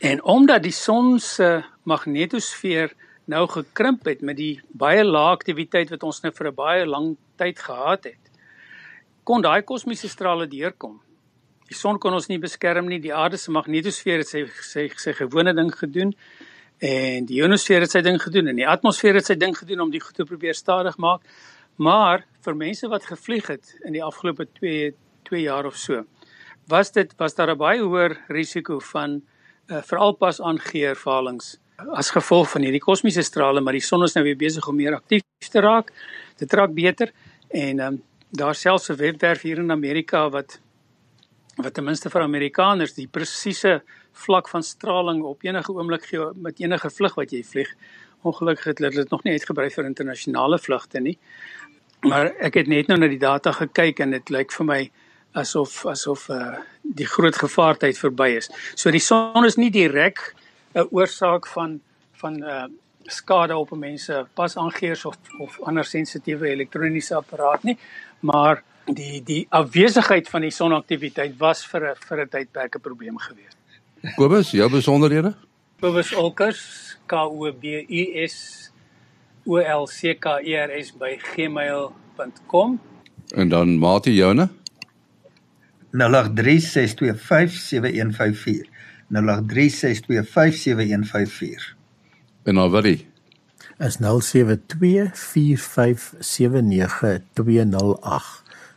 En 0.00 0.22
omdat 0.22 0.62
die 0.62 0.72
son 0.72 1.18
se 1.20 1.64
magnetosfeer 1.84 2.92
nou 3.24 3.46
gekrimp 3.48 4.04
het 4.06 4.20
met 4.20 4.36
die 4.36 4.60
baie 4.68 5.04
lae 5.04 5.32
aktiwiteit 5.32 5.90
wat 5.90 6.02
ons 6.02 6.20
nou 6.22 6.32
vir 6.32 6.46
'n 6.48 6.54
baie 6.54 6.86
lang 6.86 7.16
tyd 7.36 7.58
gehad 7.58 8.04
het, 8.04 8.24
kon 9.24 9.42
daai 9.42 9.62
kosmiese 9.62 10.08
strale 10.08 10.46
deurkom. 10.46 11.00
Die 11.66 11.74
son 11.74 11.98
kon 11.98 12.14
ons 12.14 12.28
nie 12.30 12.38
beskerm 12.38 12.86
nie. 12.90 13.00
Die 13.02 13.14
aarde 13.14 13.38
se 13.40 13.50
magnetosfeer 13.54 14.22
het 14.22 14.30
sy 14.30 14.44
sy 14.62 14.88
sy 15.02 15.14
gewone 15.18 15.54
ding 15.56 15.72
gedoen 15.74 16.14
en 16.84 17.26
die 17.26 17.38
ionosfeer 17.40 17.86
het 17.86 17.94
sy 17.94 18.02
ding 18.04 18.18
gedoen 18.20 18.50
en 18.52 18.58
die 18.58 18.68
atmosfeer 18.68 19.16
het 19.16 19.26
sy 19.30 19.34
ding 19.40 19.54
gedoen 19.56 19.86
om 19.86 19.90
die 19.90 20.00
goed 20.00 20.14
te 20.14 20.26
probeer 20.28 20.54
stadig 20.54 20.98
maak. 21.00 21.24
Maar 21.76 22.24
vir 22.44 22.56
mense 22.56 22.88
wat 22.92 23.08
gevlieg 23.08 23.48
het 23.52 23.74
in 23.84 23.96
die 23.96 24.04
afgelope 24.04 24.46
2 24.60 24.92
2 25.26 25.40
jaar 25.42 25.66
of 25.66 25.74
so, 25.74 26.04
was 26.70 26.92
dit 26.92 27.10
was 27.18 27.34
daar 27.34 27.50
'n 27.50 27.58
baie 27.58 27.80
hoër 27.82 28.16
risiko 28.28 28.78
van 28.78 29.22
uh, 29.68 29.82
veral 29.82 30.12
pas 30.12 30.40
aangeervalings 30.40 31.56
as 31.76 32.10
gevolg 32.10 32.50
van 32.50 32.62
hierdie 32.62 32.80
kosmiese 32.80 33.22
strale, 33.22 33.60
maar 33.60 33.76
die 33.76 33.84
son 33.84 34.04
is 34.04 34.14
nou 34.14 34.24
weer 34.24 34.36
besig 34.36 34.66
om 34.68 34.76
meer 34.76 34.94
aktief 34.94 35.22
te 35.50 35.60
raak. 35.60 35.92
Dit 36.38 36.52
raak 36.52 36.72
beter 36.74 37.12
en 37.48 37.80
um, 37.80 38.02
daar 38.30 38.54
selfs 38.54 38.90
'n 38.90 38.96
webwerf 38.96 39.42
hier 39.42 39.58
in 39.58 39.70
Amerika 39.70 40.30
wat 40.30 40.60
wat 41.56 41.74
ten 41.74 41.84
minste 41.84 42.10
vir 42.12 42.22
Amerikaners 42.22 42.94
die 42.96 43.08
presiese 43.08 43.80
vlak 44.26 44.48
van 44.48 44.64
straling 44.64 45.22
op 45.24 45.44
enige 45.46 45.72
oomblik 45.72 46.04
gee 46.10 46.28
met 46.34 46.60
enige 46.60 46.90
vlug 46.90 47.16
wat 47.16 47.32
jy 47.32 47.42
vlieg. 47.44 47.70
Ongelukkig 48.26 48.72
het 48.72 48.78
hulle 48.78 48.90
dit 48.90 49.10
nog 49.10 49.24
nie 49.24 49.36
uitgebrei 49.36 49.70
vir 49.72 49.88
internasionale 49.88 50.58
vlugte 50.58 51.00
nie. 51.00 51.16
Maar 52.04 52.32
ek 52.44 52.60
het 52.60 52.68
net 52.68 52.88
nou 52.88 52.98
na 53.00 53.08
die 53.08 53.20
data 53.20 53.52
gekyk 53.56 54.02
en 54.04 54.12
dit 54.16 54.32
lyk 54.34 54.52
vir 54.52 54.68
my 54.68 54.80
asof 55.36 55.84
asof 55.88 56.28
uh, 56.32 56.58
die 56.82 57.08
groot 57.08 57.36
gevaartyd 57.36 57.98
verby 57.98 58.30
is. 58.36 58.50
So 58.74 58.92
die 58.92 59.02
son 59.02 59.44
is 59.48 59.56
nie 59.56 59.70
direk 59.70 60.34
'n 60.74 60.88
oorsaak 60.92 61.46
van 61.46 61.80
van 62.20 62.42
uh, 62.42 62.66
skade 63.08 63.56
op 63.56 63.70
mense 63.70 64.26
pas 64.34 64.56
aangeers 64.56 65.04
of 65.04 65.16
of 65.38 65.60
ander 65.62 65.84
sensitiewe 65.84 66.48
elektroniese 66.48 67.14
apparaat 67.14 67.62
nie, 67.62 67.78
maar 68.20 68.62
die 68.86 69.22
die 69.24 69.46
afwesigheid 69.50 70.28
van 70.28 70.40
die 70.46 70.50
sonaktiwiteit 70.50 71.38
was 71.38 71.66
vir 71.66 71.90
'n 71.90 71.94
vir 72.08 72.20
'n 72.20 72.28
tydperk 72.28 72.76
'n 72.76 72.80
probleem 72.80 73.18
geweest. 73.18 73.56
Kobus, 74.16 74.50
jou 74.50 74.70
besonderhede? 74.70 75.34
Kobus 75.80 76.14
Olkers, 76.14 76.96
K 77.06 77.26
O 77.26 77.52
B 77.52 77.64
U 77.88 78.26
S 78.26 78.70
O 79.44 79.56
L 79.56 79.86
C 79.86 80.14
K 80.14 80.40
E 80.40 80.54
R 80.54 80.70
S 80.70 80.92
by 80.92 81.18
gmail.com. 81.34 82.80
En 83.34 83.48
dan 83.48 83.78
Mati 83.78 84.14
joune? 84.14 84.48
0836257154 85.92 88.68
0836257154 89.08 91.74
En 92.42 92.54
dan 92.54 92.70
wat 92.70 92.82
die? 92.82 93.06
is 93.78 93.98
0724579208 94.00 94.06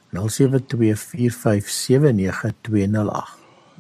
0724579208 0.09 0.15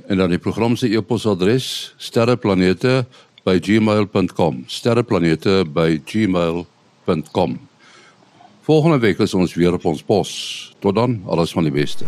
En 0.07 0.17
dan 0.17 0.29
die 0.29 0.37
program 0.37 0.75
se 0.75 0.87
e-posadres 0.87 1.93
sterreplanete@gmail.com 1.97 4.63
sterreplanete@gmail.com 4.65 7.59
Volgende 8.61 8.99
week 8.99 9.19
is 9.19 9.33
ons 9.33 9.53
weer 9.53 9.73
op 9.73 9.85
ons 9.85 10.03
pos. 10.03 10.73
Tot 10.79 10.95
dan, 10.95 11.21
alles 11.25 11.51
van 11.51 11.63
die 11.63 11.71
beste. 11.71 12.05